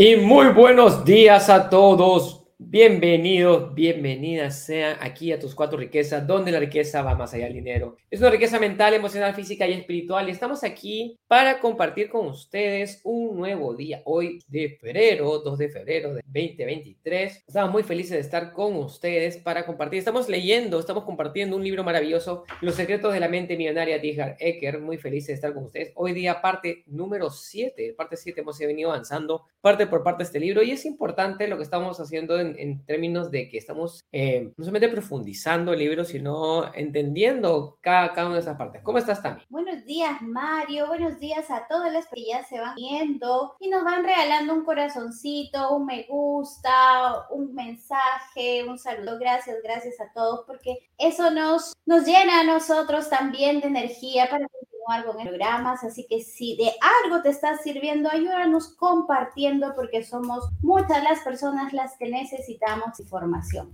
Y 0.00 0.14
muy 0.14 0.50
buenos 0.50 1.04
días 1.04 1.50
a 1.50 1.68
todos. 1.68 2.44
Bienvenidos, 2.60 3.72
bienvenidas 3.72 4.64
sean 4.64 4.96
aquí 5.00 5.30
a 5.30 5.38
tus 5.38 5.54
cuatro 5.54 5.78
riquezas, 5.78 6.26
donde 6.26 6.50
la 6.50 6.58
riqueza 6.58 7.02
va 7.02 7.14
más 7.14 7.32
allá 7.32 7.44
del 7.44 7.54
dinero. 7.54 7.96
Es 8.10 8.18
una 8.18 8.30
riqueza 8.30 8.58
mental, 8.58 8.94
emocional, 8.94 9.32
física 9.32 9.64
y 9.68 9.74
espiritual. 9.74 10.28
Y 10.28 10.32
estamos 10.32 10.64
aquí 10.64 11.20
para 11.28 11.60
compartir 11.60 12.10
con 12.10 12.26
ustedes 12.26 13.00
un 13.04 13.36
nuevo 13.36 13.76
día. 13.76 14.02
Hoy 14.04 14.42
de 14.48 14.76
febrero, 14.80 15.38
2 15.38 15.56
de 15.56 15.68
febrero 15.68 16.14
de 16.14 16.22
2023. 16.24 17.44
Estamos 17.46 17.70
muy 17.70 17.84
felices 17.84 18.14
de 18.14 18.20
estar 18.20 18.52
con 18.52 18.74
ustedes 18.74 19.36
para 19.36 19.64
compartir. 19.64 20.00
Estamos 20.00 20.28
leyendo, 20.28 20.80
estamos 20.80 21.04
compartiendo 21.04 21.54
un 21.54 21.62
libro 21.62 21.84
maravilloso, 21.84 22.44
Los 22.60 22.74
secretos 22.74 23.14
de 23.14 23.20
la 23.20 23.28
mente 23.28 23.56
millonaria 23.56 24.00
de 24.00 24.10
Edgar 24.10 24.36
Ecker. 24.40 24.80
Muy 24.80 24.98
felices 24.98 25.28
de 25.28 25.34
estar 25.34 25.54
con 25.54 25.62
ustedes. 25.62 25.92
Hoy 25.94 26.12
día 26.12 26.42
parte 26.42 26.82
número 26.86 27.30
7, 27.30 27.94
parte 27.96 28.16
7 28.16 28.40
hemos 28.40 28.58
venido 28.58 28.90
avanzando 28.90 29.44
parte 29.60 29.86
por 29.86 30.02
parte 30.02 30.24
de 30.24 30.26
este 30.26 30.40
libro 30.40 30.62
y 30.62 30.72
es 30.72 30.84
importante 30.84 31.46
lo 31.46 31.56
que 31.56 31.62
estamos 31.62 32.00
haciendo 32.00 32.38
en 32.40 32.47
en, 32.56 32.84
términos 32.84 33.30
de 33.30 33.48
que 33.48 33.58
estamos 33.58 34.04
eh, 34.12 34.52
no 34.56 34.64
solamente 34.64 34.88
profundizando 34.88 35.72
el 35.72 35.80
libro, 35.80 36.04
sino 36.04 36.72
entendiendo 36.74 37.78
cada, 37.80 38.12
cada 38.12 38.26
una 38.26 38.36
de 38.36 38.42
esas 38.42 38.56
partes. 38.56 38.82
¿Cómo 38.82 38.98
estás, 38.98 39.22
Tami? 39.22 39.42
Buenos 39.48 39.84
días, 39.84 40.20
Mario. 40.22 40.86
Buenos 40.86 41.18
días 41.18 41.50
a 41.50 41.66
todas 41.68 41.92
las 41.92 42.06
que 42.08 42.24
ya 42.24 42.44
se 42.44 42.60
van 42.60 42.74
viendo 42.76 43.54
y 43.60 43.68
nos 43.68 43.84
van 43.84 44.04
regalando 44.04 44.54
un 44.54 44.64
corazoncito, 44.64 45.76
un 45.76 45.86
me 45.86 46.06
gusta, 46.08 47.26
un 47.30 47.54
mensaje, 47.54 48.64
un 48.68 48.78
saludo. 48.78 49.18
Gracias, 49.18 49.56
gracias 49.62 50.00
a 50.00 50.12
todos, 50.12 50.44
porque 50.46 50.78
eso 50.98 51.30
nos, 51.30 51.72
nos 51.86 52.04
llena 52.04 52.40
a 52.40 52.44
nosotros 52.44 53.08
también 53.08 53.60
de 53.60 53.68
energía 53.68 54.28
para 54.30 54.46
algo 54.90 55.18
en 55.18 55.26
programas, 55.26 55.84
así 55.84 56.06
que 56.08 56.20
si 56.20 56.56
de 56.56 56.70
algo 57.04 57.22
te 57.22 57.30
está 57.30 57.56
sirviendo, 57.58 58.10
ayúdanos 58.10 58.74
compartiendo 58.76 59.74
porque 59.74 60.04
somos 60.04 60.48
muchas 60.60 61.02
las 61.02 61.20
personas 61.20 61.72
las 61.72 61.96
que 61.98 62.08
necesitamos 62.10 62.98
información. 63.00 63.70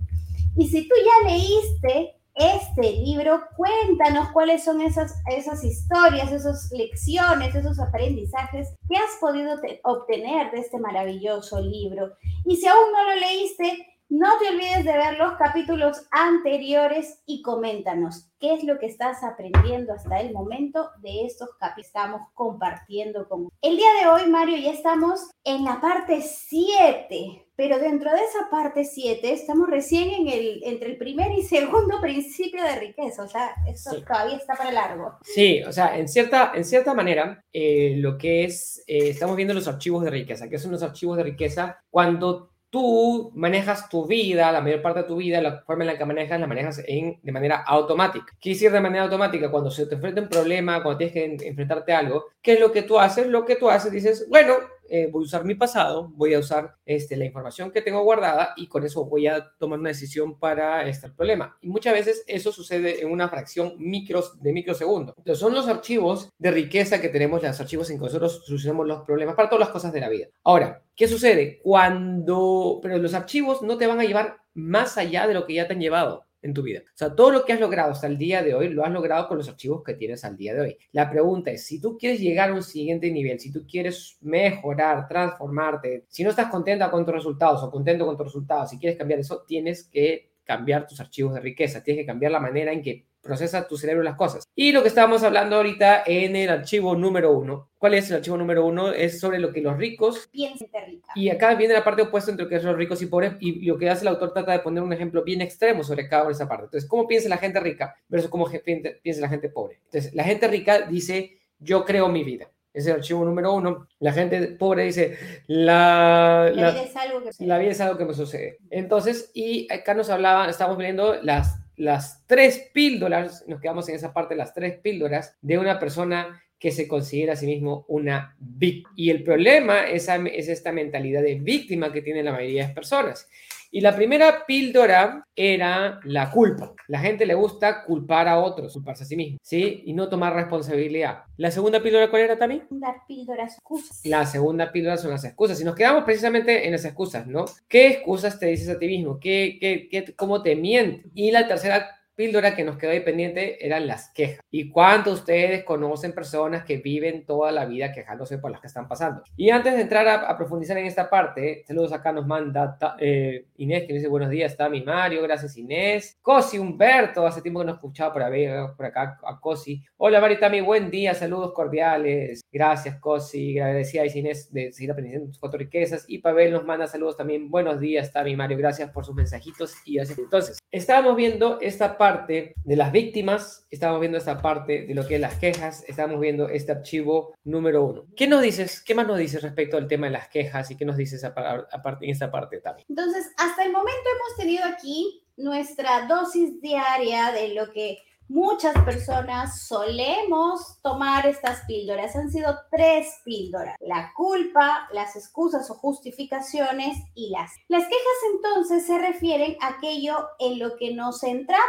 Y 0.57 0.67
si 0.67 0.87
tú 0.87 0.95
ya 0.95 1.29
leíste 1.29 2.15
este 2.35 2.91
libro, 2.91 3.41
cuéntanos 3.55 4.29
cuáles 4.31 4.63
son 4.63 4.81
esas, 4.81 5.15
esas 5.31 5.63
historias, 5.63 6.31
esas 6.31 6.69
lecciones, 6.71 7.55
esos 7.55 7.79
aprendizajes 7.79 8.69
que 8.89 8.97
has 8.97 9.17
podido 9.21 9.55
obtener 9.83 10.51
de 10.51 10.59
este 10.59 10.77
maravilloso 10.79 11.61
libro. 11.61 12.11
Y 12.45 12.57
si 12.57 12.67
aún 12.67 12.91
no 12.91 13.03
lo 13.05 13.19
leíste, 13.19 13.94
no 14.09 14.37
te 14.39 14.49
olvides 14.49 14.85
de 14.85 14.93
ver 14.93 15.17
los 15.17 15.33
capítulos 15.33 16.07
anteriores 16.11 17.21
y 17.25 17.41
coméntanos 17.41 18.29
qué 18.39 18.53
es 18.53 18.63
lo 18.63 18.79
que 18.79 18.87
estás 18.87 19.23
aprendiendo 19.23 19.93
hasta 19.93 20.19
el 20.19 20.31
momento 20.33 20.89
de 21.01 21.25
estos 21.25 21.49
capítulos 21.59 21.75
que 21.75 21.81
estamos 21.81 22.21
compartiendo 22.33 23.27
con 23.27 23.49
El 23.61 23.77
día 23.77 23.89
de 24.01 24.07
hoy, 24.07 24.29
Mario, 24.29 24.57
ya 24.57 24.71
estamos 24.71 25.29
en 25.43 25.63
la 25.63 25.79
parte 25.81 26.21
7, 26.21 27.47
pero 27.55 27.79
dentro 27.79 28.11
de 28.11 28.17
esa 28.17 28.49
parte 28.49 28.85
7 28.85 29.33
estamos 29.33 29.69
recién 29.69 30.09
en 30.09 30.27
el, 30.27 30.61
entre 30.63 30.91
el 30.91 30.97
primer 30.97 31.31
y 31.31 31.43
segundo 31.43 31.99
principio 32.01 32.63
de 32.63 32.79
riqueza, 32.79 33.23
o 33.23 33.27
sea, 33.27 33.55
eso 33.67 34.01
todavía 34.01 34.37
está 34.37 34.55
para 34.55 34.71
largo. 34.71 35.17
Sí, 35.23 35.61
o 35.63 35.71
sea, 35.71 35.97
en 35.97 36.07
cierta, 36.07 36.51
en 36.55 36.65
cierta 36.65 36.93
manera, 36.93 37.43
eh, 37.51 37.95
lo 37.97 38.17
que 38.17 38.45
es, 38.45 38.83
eh, 38.87 39.09
estamos 39.09 39.35
viendo 39.35 39.53
los 39.53 39.67
archivos 39.67 40.03
de 40.03 40.11
riqueza, 40.11 40.49
que 40.49 40.59
son 40.59 40.71
los 40.71 40.83
archivos 40.83 41.17
de 41.17 41.23
riqueza 41.23 41.79
cuando 41.89 42.54
tú 42.75 43.31
manejas 43.35 43.87
tu 43.87 44.05
vida, 44.05 44.51
la 44.51 44.59
mayor 44.59 44.81
parte 44.81 45.03
de 45.03 45.07
tu 45.07 45.15
vida, 45.15 45.39
la 45.39 45.61
forma 45.61 45.85
en 45.85 45.87
la 45.87 45.97
que 45.97 46.03
manejas, 46.03 46.41
la 46.41 46.45
manejas 46.45 46.83
en, 46.85 47.17
de 47.23 47.31
manera 47.31 47.63
automática. 47.65 48.33
¿Qué 48.37 48.49
decir 48.49 48.69
de 48.69 48.81
manera 48.81 49.05
automática? 49.05 49.49
Cuando 49.49 49.71
se 49.71 49.85
te 49.85 49.95
enfrenta 49.95 50.19
un 50.19 50.27
problema, 50.27 50.83
cuando 50.83 50.97
tienes 50.97 51.13
que 51.13 51.47
enfrentarte 51.47 51.93
algo, 51.93 52.25
¿qué 52.41 52.55
es 52.55 52.59
lo 52.59 52.73
que 52.73 52.81
tú 52.81 52.99
haces? 52.99 53.27
Lo 53.27 53.45
que 53.45 53.55
tú 53.55 53.69
haces, 53.69 53.93
dices, 53.93 54.27
bueno, 54.29 54.55
eh, 54.89 55.09
voy 55.11 55.23
a 55.23 55.25
usar 55.25 55.45
mi 55.45 55.55
pasado, 55.55 56.09
voy 56.15 56.33
a 56.33 56.39
usar 56.39 56.75
este, 56.85 57.15
la 57.15 57.25
información 57.25 57.71
que 57.71 57.81
tengo 57.81 58.03
guardada 58.03 58.53
y 58.55 58.67
con 58.67 58.83
eso 58.85 59.05
voy 59.05 59.27
a 59.27 59.51
tomar 59.57 59.79
una 59.79 59.89
decisión 59.89 60.37
para 60.37 60.87
este 60.87 61.09
problema. 61.09 61.57
Y 61.61 61.69
muchas 61.69 61.93
veces 61.93 62.23
eso 62.27 62.51
sucede 62.51 63.01
en 63.01 63.11
una 63.11 63.29
fracción 63.29 63.75
micros, 63.77 64.41
de 64.41 64.53
microsegundo. 64.53 65.13
Entonces 65.17 65.39
son 65.39 65.53
los 65.53 65.67
archivos 65.67 66.29
de 66.37 66.51
riqueza 66.51 67.01
que 67.01 67.09
tenemos, 67.09 67.41
los 67.41 67.59
archivos 67.59 67.89
en 67.89 67.97
que 67.97 68.05
nosotros 68.05 68.43
solucionamos 68.45 68.87
los 68.87 69.03
problemas 69.03 69.35
para 69.35 69.49
todas 69.49 69.61
las 69.61 69.69
cosas 69.69 69.93
de 69.93 69.99
la 70.01 70.09
vida. 70.09 70.27
Ahora, 70.43 70.83
¿qué 70.95 71.07
sucede? 71.07 71.59
Cuando, 71.63 72.79
pero 72.81 72.97
los 72.97 73.13
archivos 73.13 73.61
no 73.61 73.77
te 73.77 73.87
van 73.87 73.99
a 73.99 74.05
llevar 74.05 74.37
más 74.53 74.97
allá 74.97 75.27
de 75.27 75.33
lo 75.33 75.45
que 75.45 75.53
ya 75.53 75.67
te 75.67 75.73
han 75.73 75.81
llevado 75.81 76.24
en 76.45 76.53
tu 76.53 76.61
vida. 76.61 76.81
O 76.85 76.97
sea, 76.97 77.15
todo 77.15 77.31
lo 77.31 77.43
que 77.43 77.53
has 77.53 77.59
logrado 77.59 77.91
hasta 77.91 78.07
el 78.07 78.17
día 78.17 78.43
de 78.43 78.53
hoy, 78.53 78.69
lo 78.69 78.85
has 78.85 78.91
logrado 78.91 79.27
con 79.27 79.37
los 79.37 79.49
archivos 79.49 79.83
que 79.83 79.95
tienes 79.95 80.23
al 80.23 80.37
día 80.37 80.53
de 80.53 80.61
hoy. 80.61 80.77
La 80.91 81.09
pregunta 81.09 81.49
es, 81.49 81.65
si 81.65 81.81
tú 81.81 81.97
quieres 81.97 82.19
llegar 82.19 82.51
a 82.51 82.53
un 82.53 82.61
siguiente 82.61 83.11
nivel, 83.11 83.39
si 83.39 83.51
tú 83.51 83.65
quieres 83.67 84.17
mejorar, 84.21 85.07
transformarte, 85.07 86.05
si 86.07 86.23
no 86.23 86.29
estás 86.29 86.49
contenta 86.49 86.91
con 86.91 87.03
tus 87.03 87.15
resultados 87.15 87.63
o 87.63 87.71
contento 87.71 88.05
con 88.05 88.15
tus 88.15 88.27
resultados, 88.27 88.69
si 88.69 88.77
quieres 88.77 88.97
cambiar 88.97 89.19
eso, 89.19 89.43
tienes 89.47 89.85
que 89.85 90.29
cambiar 90.43 90.85
tus 90.85 90.99
archivos 90.99 91.33
de 91.33 91.39
riqueza, 91.39 91.83
tienes 91.83 92.03
que 92.03 92.07
cambiar 92.07 92.31
la 92.31 92.39
manera 92.39 92.71
en 92.71 92.83
que 92.83 93.07
procesa 93.25 93.67
tu 93.67 93.75
cerebro 93.75 94.03
las 94.03 94.15
cosas. 94.15 94.47
Y 94.55 94.71
lo 94.71 94.83
que 94.83 94.89
estábamos 94.89 95.23
hablando 95.23 95.55
ahorita 95.55 96.03
en 96.05 96.35
el 96.35 96.49
archivo 96.49 96.95
número 96.95 97.31
uno. 97.31 97.71
¿Cuál 97.79 97.95
es 97.95 98.07
el 98.11 98.17
archivo 98.17 98.37
número 98.37 98.63
uno? 98.63 98.91
Es 98.91 99.19
sobre 99.19 99.39
lo 99.39 99.51
que 99.51 99.61
los 99.61 99.75
ricos... 99.77 100.29
Piensan 100.31 100.67
rica. 100.85 101.11
Y 101.15 101.29
acá 101.29 101.55
viene 101.55 101.73
la 101.73 101.83
parte 101.83 102.03
opuesta 102.03 102.29
entre 102.29 102.43
lo 102.43 102.49
que 102.49 102.57
es 102.57 102.63
los 102.63 102.77
ricos 102.77 103.01
y 103.01 103.07
pobres 103.07 103.33
y 103.39 103.65
lo 103.65 103.79
que 103.79 103.89
hace 103.89 104.03
el 104.03 104.09
autor 104.09 104.31
trata 104.31 104.51
de 104.51 104.59
poner 104.59 104.83
un 104.83 104.93
ejemplo 104.93 105.23
bien 105.23 105.41
extremo 105.41 105.83
sobre 105.83 106.07
cada 106.07 106.21
una 106.21 106.29
de 106.29 106.35
esa 106.35 106.47
parte. 106.47 106.65
Entonces, 106.65 106.87
¿cómo 106.87 107.07
piensa 107.07 107.27
la 107.27 107.37
gente 107.37 107.59
rica 107.59 107.95
versus 108.07 108.29
cómo 108.29 108.47
piensa 108.47 109.21
la 109.21 109.29
gente 109.29 109.49
pobre? 109.49 109.79
Entonces, 109.85 110.13
la 110.13 110.23
gente 110.23 110.47
rica 110.47 110.81
dice, 110.81 111.39
yo 111.57 111.83
creo 111.83 112.07
mi 112.09 112.23
vida 112.23 112.51
es 112.75 112.85
el 112.87 112.93
archivo 112.93 113.23
número 113.23 113.53
uno. 113.53 113.87
La 113.99 114.11
gente 114.11 114.39
pobre 114.59 114.83
dice, 114.83 115.17
la, 115.47 116.51
la, 116.53 116.71
vida, 116.71 116.83
es 116.83 116.95
algo 116.95 117.23
que 117.23 117.45
la 117.45 117.57
vida 117.57 117.71
es 117.71 117.81
algo 117.81 117.97
que 117.97 118.05
me 118.05 118.13
sucede. 118.13 118.59
Entonces, 118.69 119.31
y 119.33 119.71
acá 119.73 119.93
nos 119.93 120.09
hablaba, 120.09 120.49
estamos 120.49 120.77
viendo 120.77 121.15
las 121.23 121.64
las 121.77 122.25
tres 122.25 122.69
píldoras, 122.73 123.45
nos 123.47 123.61
quedamos 123.61 123.87
en 123.89 123.95
esa 123.95 124.13
parte, 124.13 124.35
las 124.35 124.53
tres 124.53 124.79
píldoras 124.79 125.37
de 125.41 125.57
una 125.57 125.79
persona 125.79 126.41
que 126.59 126.71
se 126.71 126.87
considera 126.87 127.33
a 127.33 127.35
sí 127.35 127.45
mismo 127.45 127.85
una 127.89 128.35
víctima. 128.39 128.93
Y 128.95 129.09
el 129.09 129.23
problema 129.23 129.87
es, 129.87 130.07
es 130.09 130.49
esta 130.49 130.71
mentalidad 130.71 131.21
de 131.21 131.35
víctima 131.35 131.91
que 131.91 132.01
tiene 132.01 132.23
la 132.23 132.31
mayoría 132.31 132.61
de 132.61 132.67
las 132.67 132.75
personas. 132.75 133.29
Y 133.75 133.81
la 133.81 133.93
primera 133.93 134.45
píldora 134.45 135.27
era 135.35 135.99
la 136.05 136.31
culpa. 136.31 136.71
La 136.87 136.99
gente 136.99 137.25
le 137.25 137.33
gusta 137.33 137.83
culpar 137.83 138.25
a 138.29 138.39
otros, 138.39 138.71
culparse 138.71 139.03
a 139.03 139.05
sí 139.05 139.17
mismo, 139.17 139.37
¿sí? 139.41 139.83
Y 139.85 139.91
no 139.91 140.07
tomar 140.07 140.33
responsabilidad. 140.33 141.23
La 141.35 141.51
segunda 141.51 141.83
píldora, 141.83 142.09
¿cuál 142.09 142.21
era 142.21 142.37
también? 142.37 142.63
La 142.69 142.95
píldora 143.05 143.43
excusas. 143.43 143.99
La 144.05 144.25
segunda 144.25 144.71
píldora 144.71 144.95
son 144.95 145.11
las 145.11 145.25
excusas. 145.25 145.59
Y 145.59 145.65
nos 145.65 145.75
quedamos 145.75 146.05
precisamente 146.05 146.65
en 146.65 146.71
las 146.71 146.85
excusas, 146.85 147.27
¿no? 147.27 147.43
¿Qué 147.67 147.87
excusas 147.87 148.39
te 148.39 148.45
dices 148.45 148.69
a 148.69 148.79
ti 148.79 148.87
mismo? 148.87 149.19
¿Qué, 149.19 149.57
qué, 149.59 149.89
qué, 149.91 150.15
¿Cómo 150.15 150.41
te 150.41 150.55
mientes? 150.55 151.11
Y 151.13 151.31
la 151.31 151.45
tercera 151.45 151.99
píldora 152.15 152.55
que 152.55 152.63
nos 152.63 152.77
quedó 152.77 152.91
ahí 152.91 153.01
pendiente 153.01 153.65
eran 153.65 153.87
las 153.87 154.09
quejas. 154.09 154.39
¿Y 154.49 154.69
cuántos 154.69 155.15
de 155.15 155.19
ustedes 155.19 155.63
conocen 155.63 156.13
personas 156.13 156.63
que 156.63 156.77
viven 156.77 157.25
toda 157.25 157.51
la 157.51 157.65
vida 157.65 157.91
quejándose 157.91 158.37
por 158.37 158.51
las 158.51 158.61
que 158.61 158.67
están 158.67 158.87
pasando? 158.87 159.23
Y 159.35 159.49
antes 159.49 159.73
de 159.75 159.81
entrar 159.81 160.07
a, 160.07 160.37
profundizar 160.37 160.77
en 160.77 160.85
esta 160.85 161.09
parte, 161.09 161.63
saludos 161.67 161.91
acá 161.91 162.11
nos 162.11 162.25
manda 162.25 162.77
eh, 162.99 163.45
Inés 163.57 163.83
que 163.85 163.93
dice 163.93 164.07
buenos 164.07 164.29
días, 164.29 164.51
está 164.51 164.69
mi 164.69 164.81
Mario, 164.81 165.21
gracias 165.23 165.57
Inés. 165.57 166.17
Cosi 166.21 166.57
Humberto, 166.57 167.27
hace 167.27 167.41
tiempo 167.41 167.59
que 167.59 167.65
no 167.65 167.73
escuchaba 167.73 168.13
por, 168.13 168.75
por 168.75 168.85
acá 168.85 169.19
a 169.25 169.39
Cosi. 169.39 169.83
Hola 169.97 170.21
Mario 170.21 170.39
Tami, 170.39 170.61
buen 170.61 170.89
día, 170.89 171.13
saludos 171.13 171.53
cordiales. 171.53 172.41
Gracias 172.51 172.97
Cosi, 172.99 173.59
agradecida 173.59 174.03
a 174.03 174.05
Inés 174.05 174.51
de 174.53 174.71
seguir 174.71 174.91
aprendiendo 174.91 175.27
tus 175.27 175.39
cuatro 175.39 175.59
riquezas. 175.59 176.05
Y 176.07 176.19
Pavel 176.19 176.53
nos 176.53 176.63
manda 176.63 176.87
saludos 176.87 177.17
también, 177.17 177.49
buenos 177.49 177.79
días, 177.79 178.07
está 178.07 178.23
mi 178.23 178.35
Mario, 178.35 178.57
gracias 178.57 178.89
por 178.91 179.05
sus 179.05 179.15
mensajitos 179.15 179.75
y 179.85 179.99
así. 179.99 180.13
Entonces, 180.17 180.59
estábamos 180.71 181.15
viendo 181.15 181.59
esta 181.59 181.97
parte 181.97 182.04
parte 182.05 182.53
de 182.63 182.75
las 182.75 182.91
víctimas, 182.91 183.65
estamos 183.71 183.99
viendo 183.99 184.19
esta 184.19 184.39
parte 184.39 184.85
de 184.85 184.93
lo 184.93 185.07
que 185.07 185.15
es 185.15 185.21
las 185.21 185.39
quejas, 185.39 185.83
estamos 185.87 186.19
viendo 186.19 186.49
este 186.49 186.71
archivo 186.71 187.33
número 187.45 187.83
uno. 187.83 188.05
¿Qué 188.15 188.27
nos 188.27 188.43
dices? 188.43 188.79
¿Qué 188.81 188.93
más 188.93 189.07
nos 189.07 189.17
dices 189.17 189.41
respecto 189.41 189.75
al 189.75 189.87
tema 189.87 190.05
de 190.05 190.11
las 190.11 190.27
quejas 190.27 190.69
y 190.69 190.77
qué 190.77 190.85
nos 190.85 190.97
dices 190.97 191.23
en 191.23 192.09
esta 192.11 192.31
parte 192.31 192.61
también? 192.61 192.85
Entonces, 192.87 193.31
hasta 193.37 193.63
el 193.63 193.71
momento 193.71 194.03
hemos 194.03 194.37
tenido 194.37 194.65
aquí 194.65 195.23
nuestra 195.35 196.05
dosis 196.05 196.61
diaria 196.61 197.31
de 197.31 197.55
lo 197.55 197.71
que 197.71 197.97
muchas 198.27 198.73
personas 198.83 199.65
solemos 199.67 200.79
tomar 200.81 201.25
estas 201.25 201.61
píldoras. 201.65 202.15
Han 202.15 202.31
sido 202.31 202.57
tres 202.71 203.07
píldoras. 203.23 203.75
La 203.79 204.11
culpa, 204.15 204.87
las 204.91 205.15
excusas 205.15 205.69
o 205.69 205.75
justificaciones 205.75 206.97
y 207.13 207.29
las. 207.29 207.51
Las 207.67 207.83
quejas 207.83 208.17
entonces 208.33 208.85
se 208.85 208.97
refieren 208.97 209.57
a 209.61 209.69
aquello 209.69 210.17
en 210.39 210.59
lo 210.59 210.75
que 210.77 210.93
nos 210.93 211.21
centramos 211.21 211.65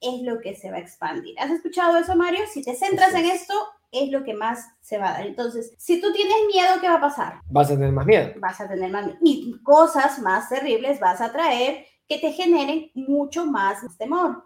es 0.00 0.22
lo 0.22 0.40
que 0.40 0.54
se 0.54 0.70
va 0.70 0.76
a 0.76 0.80
expandir. 0.80 1.38
¿Has 1.40 1.50
escuchado 1.50 1.96
eso, 1.96 2.14
Mario? 2.14 2.40
Si 2.52 2.62
te 2.62 2.74
centras 2.74 3.14
en 3.14 3.26
esto, 3.26 3.54
es 3.90 4.10
lo 4.10 4.22
que 4.24 4.34
más 4.34 4.66
se 4.80 4.98
va 4.98 5.08
a 5.08 5.12
dar. 5.14 5.26
Entonces, 5.26 5.72
si 5.78 6.00
tú 6.00 6.12
tienes 6.12 6.36
miedo, 6.46 6.80
¿qué 6.80 6.88
va 6.88 6.96
a 6.96 7.00
pasar? 7.00 7.40
Vas 7.48 7.70
a 7.70 7.74
tener 7.74 7.92
más 7.92 8.06
miedo. 8.06 8.32
Vas 8.38 8.60
a 8.60 8.68
tener 8.68 8.90
más 8.90 9.06
miedo. 9.06 9.18
Y 9.22 9.62
cosas 9.62 10.18
más 10.20 10.48
terribles 10.48 11.00
vas 11.00 11.20
a 11.20 11.32
traer 11.32 11.86
que 12.06 12.18
te 12.18 12.32
generen 12.32 12.90
mucho 12.94 13.44
más 13.46 13.80
temor. 13.98 14.44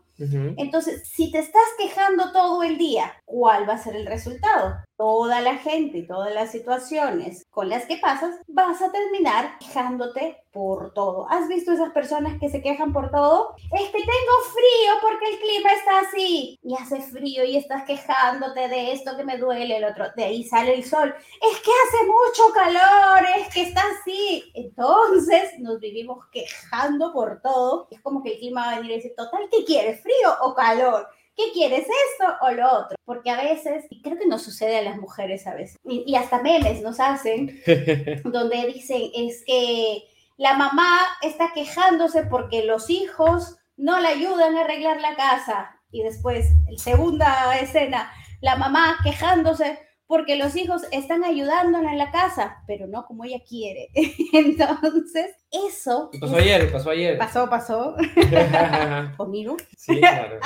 Entonces, 0.57 1.09
si 1.09 1.31
te 1.31 1.39
estás 1.39 1.63
quejando 1.79 2.33
todo 2.33 2.63
el 2.63 2.79
día, 2.79 3.13
¿cuál 3.25 3.69
va 3.69 3.75
a 3.75 3.83
ser 3.83 3.97
el 3.97 4.07
resultado? 4.07 4.77
Toda 4.97 5.41
la 5.41 5.57
gente 5.57 5.99
y 5.99 6.07
todas 6.07 6.33
las 6.33 6.53
situaciones 6.53 7.45
con 7.51 7.69
las 7.69 7.87
que 7.87 7.97
pasas, 7.97 8.37
vas 8.47 8.81
a 8.83 8.93
terminar 8.93 9.59
quejándote 9.59 10.39
por 10.53 10.93
todo. 10.93 11.27
¿Has 11.31 11.49
visto 11.49 11.73
esas 11.73 11.91
personas 11.91 12.39
que 12.39 12.51
se 12.51 12.63
quejan 12.63 12.93
por 12.93 13.11
todo? 13.11 13.55
Es 13.73 13.89
que 13.89 13.99
tengo 13.99 14.37
frío 14.53 14.93
porque 15.01 15.31
el 15.31 15.39
clima 15.41 15.71
está 15.73 16.01
así. 16.01 16.59
Y 16.63 16.75
hace 16.77 17.01
frío 17.01 17.45
y 17.45 17.57
estás 17.57 17.85
quejándote 17.85 18.69
de 18.69 18.93
esto 18.93 19.17
que 19.17 19.25
me 19.25 19.39
duele, 19.39 19.79
el 19.79 19.85
otro. 19.85 20.07
De 20.15 20.25
ahí 20.25 20.45
sale 20.45 20.75
el 20.75 20.85
sol. 20.85 21.13
Es 21.41 21.59
que 21.61 21.71
hace 21.71 22.07
mucho 22.07 22.53
calor, 22.55 23.27
es 23.39 23.53
que. 23.53 23.72
Entonces 24.83 25.61
nos 25.61 25.79
vivimos 25.79 26.27
quejando 26.33 27.13
por 27.13 27.41
todo. 27.41 27.87
Es 27.91 28.01
como 28.01 28.23
que 28.23 28.33
el 28.33 28.39
clima 28.39 28.67
va 28.67 28.73
a 28.73 28.77
venir 28.77 28.93
y 28.93 28.97
decir, 28.97 29.15
total, 29.17 29.49
¿qué 29.49 29.65
quieres? 29.65 30.03
¿Frío 30.03 30.37
o 30.43 30.55
calor? 30.55 31.07
¿qué 31.35 31.45
quieres 31.53 31.81
esto 31.81 32.35
o 32.43 32.51
lo 32.51 32.67
otro? 32.81 32.97
Porque 33.07 33.31
a 33.31 33.43
veces, 33.43 33.87
y 33.89 34.03
creo 34.03 34.19
que 34.19 34.27
nos 34.27 34.43
sucede 34.43 34.77
a 34.79 34.83
las 34.83 34.99
mujeres 34.99 35.47
a 35.47 35.55
veces, 35.55 35.77
y, 35.85 36.15
hasta 36.15 36.43
memes 36.43 36.83
nos 36.83 37.01
hacen, 37.01 37.59
donde 38.25 38.67
dicen 38.67 39.11
es 39.15 39.43
que 39.47 40.05
la 40.37 40.55
mamá 40.55 40.99
está 41.23 41.53
quejándose 41.55 42.25
porque 42.25 42.65
los 42.65 42.91
hijos 42.91 43.57
no 43.77 43.99
le 44.01 44.09
ayudan 44.09 44.57
a 44.57 44.63
arreglar 44.63 45.01
la 45.01 45.17
casa. 45.17 45.81
Y 45.91 46.03
después, 46.03 46.49
segunda 46.77 47.59
escena, 47.59 48.13
la 48.41 48.57
mamá 48.57 48.99
quejándose 49.03 49.79
porque 50.13 50.37
los 50.37 50.55
hijos 50.57 50.83
están 50.91 51.25
ayudándola 51.25 51.91
en 51.91 51.97
la 51.97 52.11
casa, 52.11 52.63
pero 52.67 52.87
no 52.87 53.07
como 53.07 53.25
ella 53.25 53.41
quiere. 53.49 53.89
Entonces, 54.35 55.35
eso... 55.51 56.11
Pasó 56.21 56.37
ayer, 56.37 56.71
pasó 56.71 56.91
ayer. 56.91 57.17
Pasó, 57.17 57.49
pasó. 57.49 57.97
Conmigo. 59.17 59.57
Sí, 59.75 60.01
claro. 60.01 60.39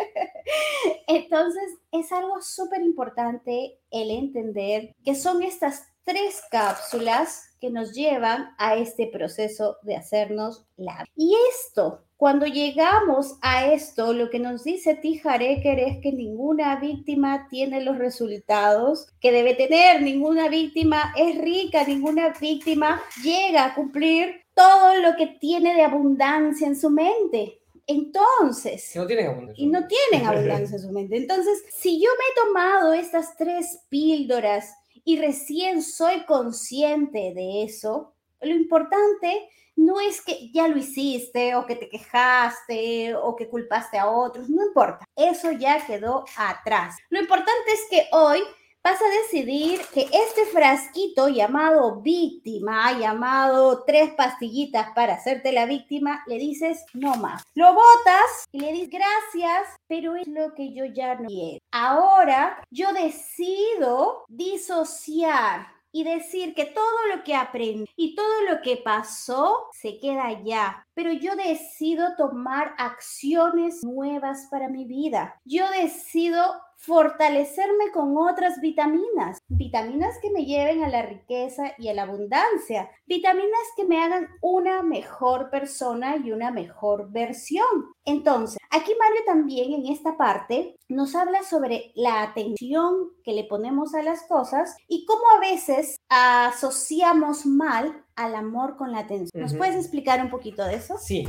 Entonces, 1.06 1.80
es 1.90 2.10
algo 2.12 2.40
súper 2.40 2.80
importante 2.80 3.78
el 3.90 4.10
entender 4.10 4.94
que 5.04 5.16
son 5.16 5.42
estas 5.42 5.88
tres 6.04 6.40
cápsulas 6.50 7.54
que 7.60 7.68
nos 7.68 7.92
llevan 7.92 8.54
a 8.56 8.76
este 8.76 9.06
proceso 9.06 9.76
de 9.82 9.96
hacernos 9.96 10.64
la. 10.78 11.04
Y 11.14 11.36
esto 11.50 12.04
cuando 12.22 12.46
llegamos 12.46 13.36
a 13.42 13.72
esto, 13.72 14.12
lo 14.12 14.30
que 14.30 14.38
nos 14.38 14.62
dice 14.62 14.94
Tijareker 14.94 15.80
es 15.80 15.98
que 16.00 16.12
ninguna 16.12 16.76
víctima 16.76 17.48
tiene 17.50 17.80
los 17.80 17.98
resultados 17.98 19.08
que 19.20 19.32
debe 19.32 19.54
tener, 19.54 20.02
ninguna 20.02 20.48
víctima 20.48 21.12
es 21.16 21.36
rica, 21.42 21.82
ninguna 21.84 22.32
víctima 22.40 23.02
llega 23.24 23.64
a 23.64 23.74
cumplir 23.74 24.36
todo 24.54 25.00
lo 25.00 25.16
que 25.16 25.36
tiene 25.40 25.74
de 25.74 25.82
abundancia 25.82 26.68
en 26.68 26.78
su 26.78 26.90
mente. 26.90 27.58
Entonces, 27.88 28.92
no 28.94 29.04
tienen 29.04 29.26
abundancia. 29.26 29.64
y 29.64 29.66
no 29.66 29.80
tienen 29.88 30.28
abundancia 30.28 30.76
en 30.76 30.82
su 30.82 30.92
mente. 30.92 31.16
Entonces, 31.16 31.64
si 31.70 32.00
yo 32.00 32.08
me 32.08 32.24
he 32.30 32.46
tomado 32.46 32.92
estas 32.92 33.36
tres 33.36 33.80
píldoras 33.88 34.72
y 35.04 35.18
recién 35.18 35.82
soy 35.82 36.24
consciente 36.26 37.32
de 37.34 37.64
eso, 37.64 38.14
lo 38.40 38.54
importante 38.54 39.48
no 39.76 40.00
es 40.00 40.20
que 40.20 40.50
ya 40.52 40.68
lo 40.68 40.78
hiciste 40.78 41.54
o 41.54 41.66
que 41.66 41.76
te 41.76 41.88
quejaste 41.88 43.14
o 43.14 43.36
que 43.36 43.48
culpaste 43.48 43.98
a 43.98 44.08
otros, 44.08 44.48
no 44.48 44.64
importa, 44.64 45.04
eso 45.16 45.52
ya 45.52 45.84
quedó 45.86 46.24
atrás. 46.36 46.96
Lo 47.10 47.20
importante 47.20 47.72
es 47.72 47.80
que 47.90 48.06
hoy 48.12 48.42
vas 48.84 49.00
a 49.00 49.22
decidir 49.22 49.80
que 49.94 50.08
este 50.12 50.44
frasquito 50.46 51.28
llamado 51.28 52.00
víctima, 52.00 52.98
llamado 52.98 53.84
tres 53.84 54.12
pastillitas 54.14 54.88
para 54.94 55.14
hacerte 55.14 55.52
la 55.52 55.66
víctima, 55.66 56.22
le 56.26 56.38
dices 56.38 56.84
no 56.92 57.14
más. 57.16 57.42
Lo 57.54 57.74
botas 57.74 58.44
y 58.50 58.60
le 58.60 58.72
dices 58.72 58.90
gracias, 58.90 59.76
pero 59.86 60.16
es 60.16 60.26
lo 60.26 60.52
que 60.54 60.74
yo 60.74 60.84
ya 60.84 61.14
no 61.14 61.28
quiero. 61.28 61.58
Ahora 61.70 62.62
yo 62.70 62.92
decido 62.92 64.24
disociar 64.28 65.68
y 65.92 66.04
decir 66.04 66.54
que 66.54 66.64
todo 66.64 67.06
lo 67.14 67.22
que 67.22 67.34
aprendí 67.34 67.88
y 67.96 68.14
todo 68.14 68.42
lo 68.50 68.62
que 68.62 68.78
pasó 68.78 69.68
se 69.72 69.98
queda 69.98 70.42
ya. 70.42 70.86
Pero 70.94 71.12
yo 71.12 71.36
decido 71.36 72.16
tomar 72.16 72.74
acciones 72.78 73.84
nuevas 73.84 74.48
para 74.50 74.68
mi 74.68 74.84
vida. 74.84 75.38
Yo 75.44 75.70
decido 75.70 76.42
fortalecerme 76.82 77.92
con 77.92 78.16
otras 78.16 78.60
vitaminas, 78.60 79.38
vitaminas 79.46 80.18
que 80.20 80.32
me 80.32 80.44
lleven 80.44 80.82
a 80.82 80.88
la 80.88 81.02
riqueza 81.02 81.74
y 81.78 81.88
a 81.88 81.94
la 81.94 82.02
abundancia, 82.02 82.90
vitaminas 83.06 83.60
que 83.76 83.84
me 83.84 84.02
hagan 84.02 84.28
una 84.40 84.82
mejor 84.82 85.48
persona 85.48 86.16
y 86.16 86.32
una 86.32 86.50
mejor 86.50 87.12
versión. 87.12 87.94
Entonces, 88.04 88.58
aquí 88.72 88.92
Mario 88.98 89.20
también 89.26 89.72
en 89.74 89.86
esta 89.86 90.16
parte 90.16 90.76
nos 90.88 91.14
habla 91.14 91.42
sobre 91.42 91.92
la 91.94 92.22
atención 92.22 93.10
que 93.22 93.32
le 93.32 93.44
ponemos 93.44 93.94
a 93.94 94.02
las 94.02 94.22
cosas 94.26 94.76
y 94.88 95.04
cómo 95.06 95.22
a 95.36 95.40
veces 95.40 95.96
asociamos 96.08 97.46
mal 97.46 98.04
al 98.16 98.34
amor 98.34 98.76
con 98.76 98.92
la 98.92 99.00
atención. 99.00 99.42
¿Nos 99.42 99.54
puedes 99.54 99.76
explicar 99.76 100.20
un 100.22 100.30
poquito 100.30 100.64
de 100.64 100.74
eso? 100.74 100.96
Sí, 100.98 101.26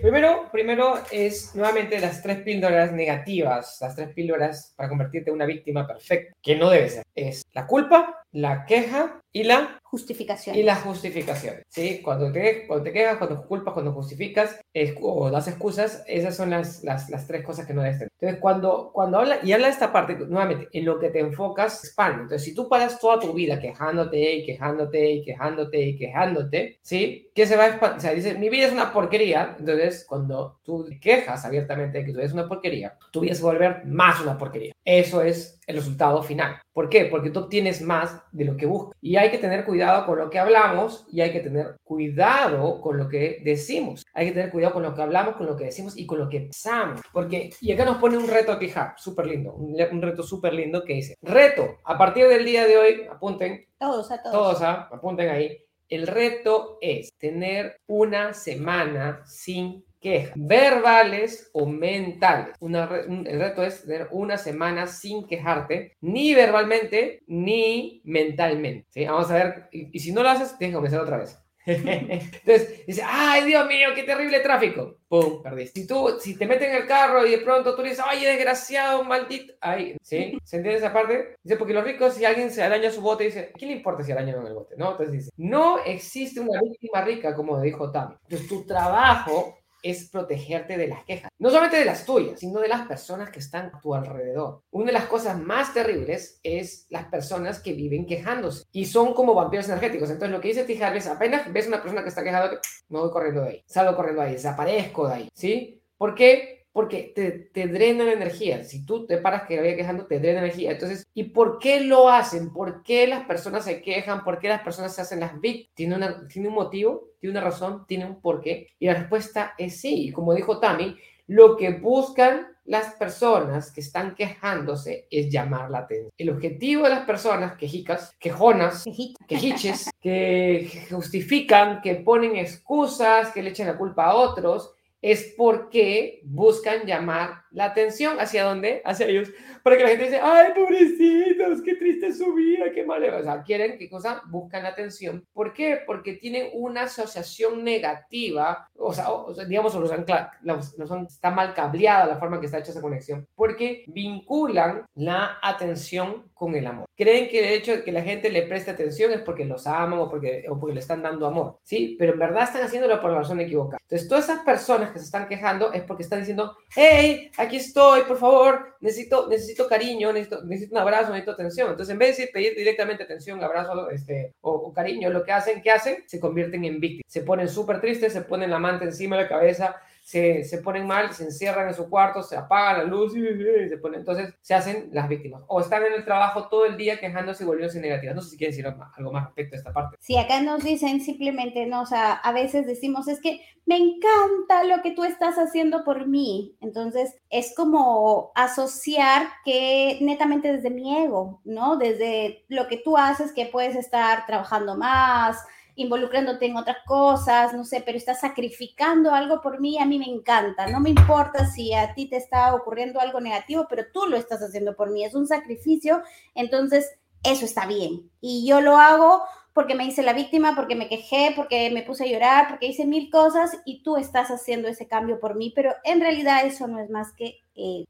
primero, 0.00 0.48
primero 0.50 0.94
es 1.10 1.54
nuevamente 1.54 2.00
las 2.00 2.22
tres 2.22 2.42
píldoras 2.42 2.92
negativas, 2.92 3.78
las 3.80 3.94
tres 3.94 4.12
píldoras 4.14 4.72
para 4.76 4.88
convertirte 4.88 5.30
en 5.30 5.36
una 5.36 5.46
víctima 5.46 5.86
perfecta, 5.86 6.34
que 6.42 6.56
no 6.56 6.70
debe 6.70 6.88
ser. 6.88 7.04
Es 7.14 7.44
la 7.52 7.66
culpa, 7.66 8.22
la 8.32 8.64
queja 8.66 9.20
y 9.36 9.42
la 9.42 9.80
justificación. 9.82 10.54
Y 10.54 10.62
la 10.62 10.76
justificación, 10.76 11.56
¿sí? 11.68 12.00
Cuando 12.02 12.30
te, 12.30 12.68
cuando 12.68 12.84
te 12.84 12.92
quejas, 12.92 13.18
cuando 13.18 13.44
culpas, 13.46 13.74
cuando 13.74 13.92
justificas 13.92 14.60
o 15.00 15.28
das 15.28 15.48
excusas, 15.48 16.04
esas 16.06 16.36
son 16.36 16.50
las, 16.50 16.84
las, 16.84 17.10
las, 17.10 17.26
tres 17.26 17.44
cosas 17.44 17.66
que 17.66 17.74
no 17.74 17.82
debes 17.82 17.98
tener. 17.98 18.10
Entonces, 18.20 18.40
cuando, 18.40 18.92
cuando 18.92 19.18
habla, 19.18 19.40
y 19.42 19.52
habla 19.52 19.66
de 19.66 19.72
esta 19.72 19.92
parte, 19.92 20.14
nuevamente, 20.14 20.68
en 20.72 20.84
lo 20.84 21.00
que 21.00 21.10
te 21.10 21.18
enfocas, 21.18 21.84
expande. 21.84 22.22
Entonces, 22.22 22.44
si 22.44 22.54
tú 22.54 22.68
paras 22.68 23.00
toda 23.00 23.18
tu 23.18 23.32
vida 23.32 23.58
quejándote 23.58 24.34
y 24.34 24.46
quejándote 24.46 25.10
y 25.10 25.24
quejándote 25.24 25.80
y 25.80 25.96
quejándote, 25.96 26.78
¿sí? 26.80 27.30
¿Qué 27.34 27.46
se 27.46 27.56
va 27.56 27.64
a 27.64 27.68
expandir? 27.70 27.98
O 27.98 28.00
sea, 28.00 28.14
dice, 28.14 28.34
mi 28.38 28.48
vida 28.48 28.66
es 28.66 28.72
una 28.72 28.92
porquería. 28.92 29.56
Entonces, 29.58 30.06
cuando 30.08 30.60
tú 30.62 30.88
quejas 31.00 31.44
abiertamente 31.44 31.98
de 31.98 32.04
que 32.04 32.12
tu 32.12 32.18
vida 32.18 32.26
es 32.26 32.32
una 32.32 32.46
porquería, 32.46 32.96
tu 33.10 33.20
vida 33.20 33.34
se 33.34 33.42
va 33.42 33.50
a 33.50 33.52
volver 33.54 33.84
más 33.86 34.20
una 34.20 34.38
porquería. 34.38 34.72
Eso 34.84 35.22
es 35.22 35.60
el 35.66 35.76
resultado 35.76 36.22
final. 36.22 36.60
¿Por 36.72 36.88
qué? 36.88 37.06
Porque 37.06 37.30
tú 37.30 37.40
obtienes 37.40 37.80
más 37.80 38.22
de 38.32 38.44
lo 38.44 38.56
que 38.56 38.66
buscas. 38.66 38.96
Y 39.00 39.16
hay 39.16 39.23
que 39.30 39.38
tener 39.38 39.64
cuidado 39.64 40.06
con 40.06 40.18
lo 40.18 40.30
que 40.30 40.38
hablamos 40.38 41.06
y 41.10 41.20
hay 41.20 41.32
que 41.32 41.40
tener 41.40 41.76
cuidado 41.84 42.80
con 42.80 42.98
lo 42.98 43.08
que 43.08 43.40
decimos. 43.44 44.04
Hay 44.14 44.26
que 44.26 44.32
tener 44.32 44.50
cuidado 44.50 44.74
con 44.74 44.82
lo 44.82 44.94
que 44.94 45.02
hablamos, 45.02 45.36
con 45.36 45.46
lo 45.46 45.56
que 45.56 45.64
decimos 45.64 45.96
y 45.96 46.06
con 46.06 46.18
lo 46.18 46.28
que 46.28 46.40
pensamos. 46.40 47.00
Porque, 47.12 47.50
y 47.60 47.72
acá 47.72 47.84
nos 47.84 47.98
pone 47.98 48.16
un 48.16 48.28
reto 48.28 48.52
a 48.52 48.58
fijar, 48.58 48.94
súper 48.96 49.26
lindo, 49.26 49.54
un, 49.54 50.02
reto 50.02 50.22
súper 50.22 50.54
lindo 50.54 50.84
que 50.84 50.94
dice, 50.94 51.16
reto, 51.22 51.78
a 51.84 51.96
partir 51.96 52.28
del 52.28 52.44
día 52.44 52.66
de 52.66 52.76
hoy, 52.76 53.06
apunten. 53.10 53.66
Todos 53.78 54.10
a 54.10 54.22
todos. 54.22 54.32
Todos 54.32 54.62
a, 54.62 54.72
apunten 54.82 55.28
ahí. 55.28 55.63
El 55.88 56.06
reto 56.06 56.78
es 56.80 57.12
tener 57.18 57.76
una 57.86 58.32
semana 58.34 59.22
sin 59.26 59.84
quejas, 60.00 60.32
verbales 60.36 61.50
o 61.52 61.66
mentales. 61.66 62.54
el 62.60 63.40
reto 63.40 63.62
es 63.62 63.84
tener 63.84 64.08
una 64.10 64.36
semana 64.36 64.86
sin 64.86 65.26
quejarte, 65.26 65.96
ni 66.00 66.34
verbalmente 66.34 67.22
ni 67.26 68.02
mentalmente. 68.04 68.86
¿sí? 68.90 69.04
Vamos 69.06 69.30
a 69.30 69.34
ver, 69.34 69.68
y, 69.72 69.98
si 69.98 70.12
no 70.12 70.22
lo 70.22 70.28
haces, 70.28 70.56
tienes 70.58 70.72
que 70.72 70.76
comenzar 70.76 71.00
otra 71.00 71.18
vez. 71.18 71.43
Entonces 71.66 72.86
dice, 72.86 73.02
ay 73.04 73.44
Dios 73.44 73.66
mío, 73.66 73.88
qué 73.94 74.02
terrible 74.02 74.40
tráfico. 74.40 74.98
¡Pum! 75.08 75.42
Perdiste. 75.42 75.80
Si 75.80 75.86
tú, 75.86 76.18
si 76.20 76.36
te 76.36 76.46
meten 76.46 76.70
en 76.70 76.82
el 76.82 76.86
carro 76.86 77.26
y 77.26 77.30
de 77.30 77.38
pronto 77.38 77.74
tú 77.74 77.82
dices, 77.82 78.02
ay, 78.04 78.24
desgraciado, 78.24 79.04
maldito. 79.04 79.54
Ay, 79.60 79.96
¿sí? 80.02 80.36
¿Se 80.44 80.56
entiende 80.56 80.78
esa 80.78 80.92
parte? 80.92 81.36
Dice, 81.42 81.56
porque 81.56 81.72
los 81.72 81.84
ricos, 81.84 82.14
si 82.14 82.24
alguien 82.24 82.50
se 82.50 82.62
araña 82.62 82.90
su 82.90 83.00
bote, 83.00 83.24
dice, 83.24 83.52
¿qué 83.56 83.66
le 83.66 83.72
importa 83.72 84.02
si 84.02 84.12
araña 84.12 84.34
en 84.34 84.46
el 84.46 84.54
bote? 84.54 84.74
¿No? 84.76 84.92
Entonces 84.92 85.12
dice, 85.12 85.30
no 85.36 85.78
existe 85.84 86.40
una 86.40 86.60
víctima 86.60 87.02
rica, 87.02 87.34
como 87.34 87.60
dijo 87.60 87.90
Tami. 87.90 88.14
Entonces 88.24 88.48
tu 88.48 88.64
trabajo 88.66 89.56
es 89.84 90.08
protegerte 90.08 90.76
de 90.78 90.88
las 90.88 91.04
quejas. 91.04 91.30
No 91.38 91.50
solamente 91.50 91.76
de 91.76 91.84
las 91.84 92.06
tuyas, 92.06 92.40
sino 92.40 92.58
de 92.60 92.68
las 92.68 92.86
personas 92.88 93.30
que 93.30 93.38
están 93.38 93.66
a 93.66 93.80
tu 93.80 93.94
alrededor. 93.94 94.62
Una 94.70 94.86
de 94.86 94.92
las 94.92 95.04
cosas 95.04 95.38
más 95.38 95.74
terribles 95.74 96.40
es 96.42 96.86
las 96.88 97.04
personas 97.06 97.60
que 97.60 97.74
viven 97.74 98.06
quejándose 98.06 98.64
y 98.72 98.86
son 98.86 99.12
como 99.14 99.34
vampiros 99.34 99.68
energéticos. 99.68 100.10
Entonces, 100.10 100.34
lo 100.34 100.40
que 100.40 100.48
dice 100.48 100.64
Tijar 100.64 100.96
es, 100.96 101.06
apenas 101.06 101.52
ves 101.52 101.68
una 101.68 101.82
persona 101.82 102.02
que 102.02 102.08
está 102.08 102.24
quejando, 102.24 102.58
me 102.88 102.98
voy 102.98 103.10
corriendo 103.10 103.42
de 103.42 103.48
ahí, 103.50 103.64
salgo 103.66 103.94
corriendo 103.94 104.22
de 104.22 104.28
ahí, 104.28 104.34
desaparezco 104.34 105.06
de 105.06 105.14
ahí, 105.14 105.28
¿sí? 105.34 105.82
¿Por 105.98 106.14
qué? 106.14 106.53
Porque 106.74 107.12
te, 107.14 107.30
te 107.30 107.68
drenan 107.68 108.08
energía. 108.08 108.64
Si 108.64 108.84
tú 108.84 109.06
te 109.06 109.18
paras 109.18 109.44
que 109.46 109.60
vaya 109.60 109.76
quejando, 109.76 110.06
te 110.06 110.18
drena 110.18 110.40
energía. 110.40 110.72
Entonces, 110.72 111.06
¿y 111.14 111.22
por 111.22 111.60
qué 111.60 111.80
lo 111.80 112.08
hacen? 112.08 112.52
¿Por 112.52 112.82
qué 112.82 113.06
las 113.06 113.24
personas 113.26 113.64
se 113.64 113.80
quejan? 113.80 114.24
¿Por 114.24 114.40
qué 114.40 114.48
las 114.48 114.62
personas 114.62 114.92
se 114.92 115.00
hacen 115.00 115.20
las 115.20 115.40
víctimas? 115.40 115.72
¿Tiene, 115.76 115.94
una, 115.94 116.26
¿Tiene 116.26 116.48
un 116.48 116.54
motivo? 116.54 117.10
¿Tiene 117.20 117.38
una 117.38 117.46
razón? 117.48 117.86
¿Tiene 117.86 118.06
un 118.06 118.20
porqué? 118.20 118.66
Y 118.80 118.86
la 118.86 118.94
respuesta 118.94 119.54
es 119.56 119.80
sí. 119.80 120.10
como 120.10 120.34
dijo 120.34 120.58
Tami, 120.58 120.96
lo 121.28 121.56
que 121.56 121.70
buscan 121.70 122.48
las 122.64 122.94
personas 122.94 123.70
que 123.70 123.80
están 123.80 124.16
quejándose 124.16 125.06
es 125.10 125.30
llamar 125.30 125.70
la 125.70 125.78
atención. 125.78 126.10
El 126.18 126.30
objetivo 126.30 126.82
de 126.84 126.90
las 126.90 127.06
personas 127.06 127.56
quejicas, 127.56 128.16
quejonas, 128.18 128.84
quejiches, 129.28 129.90
que 130.00 130.88
justifican, 130.90 131.80
que 131.82 131.94
ponen 131.94 132.34
excusas, 132.36 133.30
que 133.30 133.42
le 133.42 133.50
echan 133.50 133.68
la 133.68 133.78
culpa 133.78 134.06
a 134.06 134.14
otros, 134.16 134.73
es 135.04 135.34
porque 135.36 136.22
buscan 136.24 136.86
llamar 136.86 137.42
la 137.50 137.66
atención. 137.66 138.18
¿Hacia 138.18 138.44
dónde? 138.44 138.80
Hacia 138.86 139.06
ellos. 139.06 139.28
Para 139.62 139.76
que 139.76 139.82
la 139.82 139.90
gente 139.90 140.04
dice, 140.04 140.20
ay, 140.22 140.52
pobrecitos, 140.54 141.60
qué 141.62 141.74
triste 141.74 142.10
su 142.10 142.32
vida, 142.32 142.72
qué 142.72 142.84
mal. 142.84 143.04
O 143.04 143.22
sea, 143.22 143.42
quieren, 143.42 143.76
¿qué 143.78 143.90
cosa? 143.90 144.22
Buscan 144.30 144.62
la 144.62 144.70
atención. 144.70 145.26
¿Por 145.34 145.52
qué? 145.52 145.80
Porque 145.86 146.14
tienen 146.14 146.48
una 146.54 146.84
asociación 146.84 147.62
negativa, 147.62 148.66
o 148.76 148.94
sea, 148.94 149.08
digamos, 149.46 149.74
los 149.74 149.92
han, 149.92 151.06
está 151.06 151.30
mal 151.30 151.52
cableada 151.52 152.06
la 152.06 152.16
forma 152.16 152.40
que 152.40 152.46
está 152.46 152.58
hecha 152.58 152.70
esa 152.70 152.80
conexión, 152.80 153.28
porque 153.34 153.84
vinculan 153.88 154.86
la 154.94 155.38
atención 155.42 156.30
con 156.32 156.54
el 156.54 156.66
amor. 156.66 156.86
Creen 156.96 157.28
que 157.28 157.40
el 157.40 157.52
hecho 157.52 157.72
de 157.72 157.84
que 157.84 157.92
la 157.92 158.02
gente 158.02 158.30
le 158.30 158.42
preste 158.42 158.70
atención 158.70 159.12
es 159.12 159.20
porque 159.20 159.44
los 159.44 159.66
aman 159.66 159.98
o 159.98 160.08
porque, 160.08 160.44
o 160.48 160.58
porque 160.58 160.74
le 160.74 160.80
están 160.80 161.02
dando 161.02 161.26
amor, 161.26 161.58
¿sí? 161.62 161.96
Pero 161.98 162.14
en 162.14 162.18
verdad 162.18 162.44
están 162.44 162.62
haciéndolo 162.62 163.00
por 163.00 163.10
la 163.10 163.18
razón 163.18 163.40
equivocada. 163.40 163.78
Entonces, 163.82 164.08
todas 164.08 164.24
esas 164.24 164.40
personas 164.40 164.93
se 164.98 165.04
están 165.04 165.28
quejando 165.28 165.72
es 165.72 165.82
porque 165.82 166.02
están 166.02 166.20
diciendo, 166.20 166.56
hey, 166.74 167.30
aquí 167.36 167.56
estoy, 167.56 168.02
por 168.02 168.18
favor, 168.18 168.76
necesito, 168.80 169.28
necesito 169.28 169.68
cariño, 169.68 170.12
necesito, 170.12 170.44
necesito 170.44 170.74
un 170.74 170.82
abrazo, 170.82 171.08
necesito 171.08 171.32
atención. 171.32 171.70
Entonces, 171.70 171.92
en 171.92 171.98
vez 171.98 172.16
de 172.16 172.28
pedir 172.28 172.54
directamente 172.54 173.04
atención, 173.04 173.42
abrazo 173.42 173.90
este, 173.90 174.34
o, 174.40 174.72
cariño, 174.72 175.10
lo 175.10 175.24
que 175.24 175.32
hacen, 175.32 175.62
¿qué 175.62 175.70
hacen? 175.70 176.04
Se 176.06 176.20
convierten 176.20 176.64
en 176.64 176.80
víctimas. 176.80 177.04
Se 177.06 177.22
ponen 177.22 177.48
súper 177.48 177.80
tristes, 177.80 178.12
se 178.12 178.22
ponen 178.22 178.50
la 178.50 178.58
manta 178.58 178.84
encima 178.84 179.16
de 179.16 179.22
la 179.22 179.28
cabeza, 179.28 179.76
se, 180.04 180.44
se, 180.44 180.58
ponen 180.58 180.86
mal, 180.86 181.14
se 181.14 181.24
encierran 181.24 181.66
en 181.66 181.72
su 181.72 181.88
cuarto, 181.88 182.22
se 182.22 182.36
apaga 182.36 182.76
la 182.76 182.84
luz 182.84 183.16
y, 183.16 183.22
se 183.70 183.78
ponen, 183.78 184.00
entonces 184.00 184.34
se 184.42 184.52
hacen 184.52 184.90
las 184.92 185.08
víctimas. 185.08 185.42
O 185.46 185.62
están 185.62 185.82
en 185.82 185.94
el 185.94 186.04
trabajo 186.04 186.48
todo 186.48 186.66
el 186.66 186.76
día 186.76 187.00
quejándose 187.00 187.42
y 187.42 187.46
volviéndose 187.46 187.80
negativas. 187.80 188.14
No 188.14 188.20
sé 188.20 188.28
si 188.28 188.36
quieren 188.36 188.54
decir 188.54 188.66
algo 188.66 189.12
más 189.12 189.24
respecto 189.24 189.56
a 189.56 189.58
esta 189.58 189.72
parte. 189.72 189.96
Sí, 190.00 190.18
acá 190.18 190.42
nos 190.42 190.62
dicen 190.62 191.00
simplemente, 191.00 191.64
no, 191.64 191.80
o 191.80 191.86
sea, 191.86 192.12
a 192.12 192.32
veces 192.32 192.66
decimos, 192.66 193.08
es 193.08 193.18
que 193.18 193.40
me 193.64 193.78
encanta 193.78 194.64
lo 194.64 194.82
que 194.82 194.90
tú 194.90 195.04
estás 195.04 195.36
haciendo 195.36 195.84
por 195.84 196.06
mí. 196.06 196.54
Entonces, 196.60 197.16
es 197.30 197.54
como 197.56 198.30
asociar 198.34 199.28
que 199.42 199.96
netamente 200.02 200.52
desde 200.52 200.68
mi 200.68 200.98
ego, 200.98 201.40
¿no? 201.44 201.78
Desde 201.78 202.44
lo 202.48 202.68
que 202.68 202.76
tú 202.76 202.98
haces, 202.98 203.32
que 203.32 203.46
puedes 203.46 203.74
estar 203.74 204.26
trabajando 204.26 204.76
más, 204.76 205.38
involucrándote 205.76 206.46
en 206.46 206.56
otras 206.56 206.78
cosas, 206.86 207.54
no 207.54 207.64
sé, 207.64 207.82
pero 207.84 207.98
estás 207.98 208.20
sacrificando 208.20 209.12
algo 209.12 209.40
por 209.40 209.60
mí, 209.60 209.78
a 209.78 209.86
mí 209.86 209.98
me 209.98 210.06
encanta. 210.06 210.66
No 210.68 210.80
me 210.80 210.90
importa 210.90 211.46
si 211.46 211.72
a 211.72 211.94
ti 211.94 212.08
te 212.08 212.16
está 212.16 212.54
ocurriendo 212.54 213.00
algo 213.00 213.20
negativo, 213.20 213.66
pero 213.68 213.84
tú 213.92 214.06
lo 214.06 214.16
estás 214.16 214.42
haciendo 214.42 214.76
por 214.76 214.90
mí. 214.90 215.04
Es 215.04 215.14
un 215.14 215.26
sacrificio, 215.26 216.02
entonces 216.34 216.98
eso 217.22 217.44
está 217.44 217.66
bien. 217.66 218.10
Y 218.20 218.46
yo 218.46 218.60
lo 218.60 218.76
hago 218.76 219.22
porque 219.52 219.76
me 219.76 219.84
hice 219.84 220.02
la 220.02 220.12
víctima, 220.12 220.54
porque 220.56 220.74
me 220.74 220.88
quejé, 220.88 221.32
porque 221.36 221.70
me 221.70 221.82
puse 221.82 222.04
a 222.04 222.08
llorar, 222.08 222.48
porque 222.48 222.66
hice 222.66 222.86
mil 222.86 223.08
cosas 223.08 223.56
y 223.64 223.82
tú 223.82 223.96
estás 223.96 224.28
haciendo 224.30 224.68
ese 224.68 224.88
cambio 224.88 225.20
por 225.20 225.36
mí, 225.36 225.52
pero 225.54 225.72
en 225.84 226.00
realidad 226.00 226.44
eso 226.44 226.66
no 226.66 226.80
es 226.80 226.90
más 226.90 227.12
que 227.12 227.38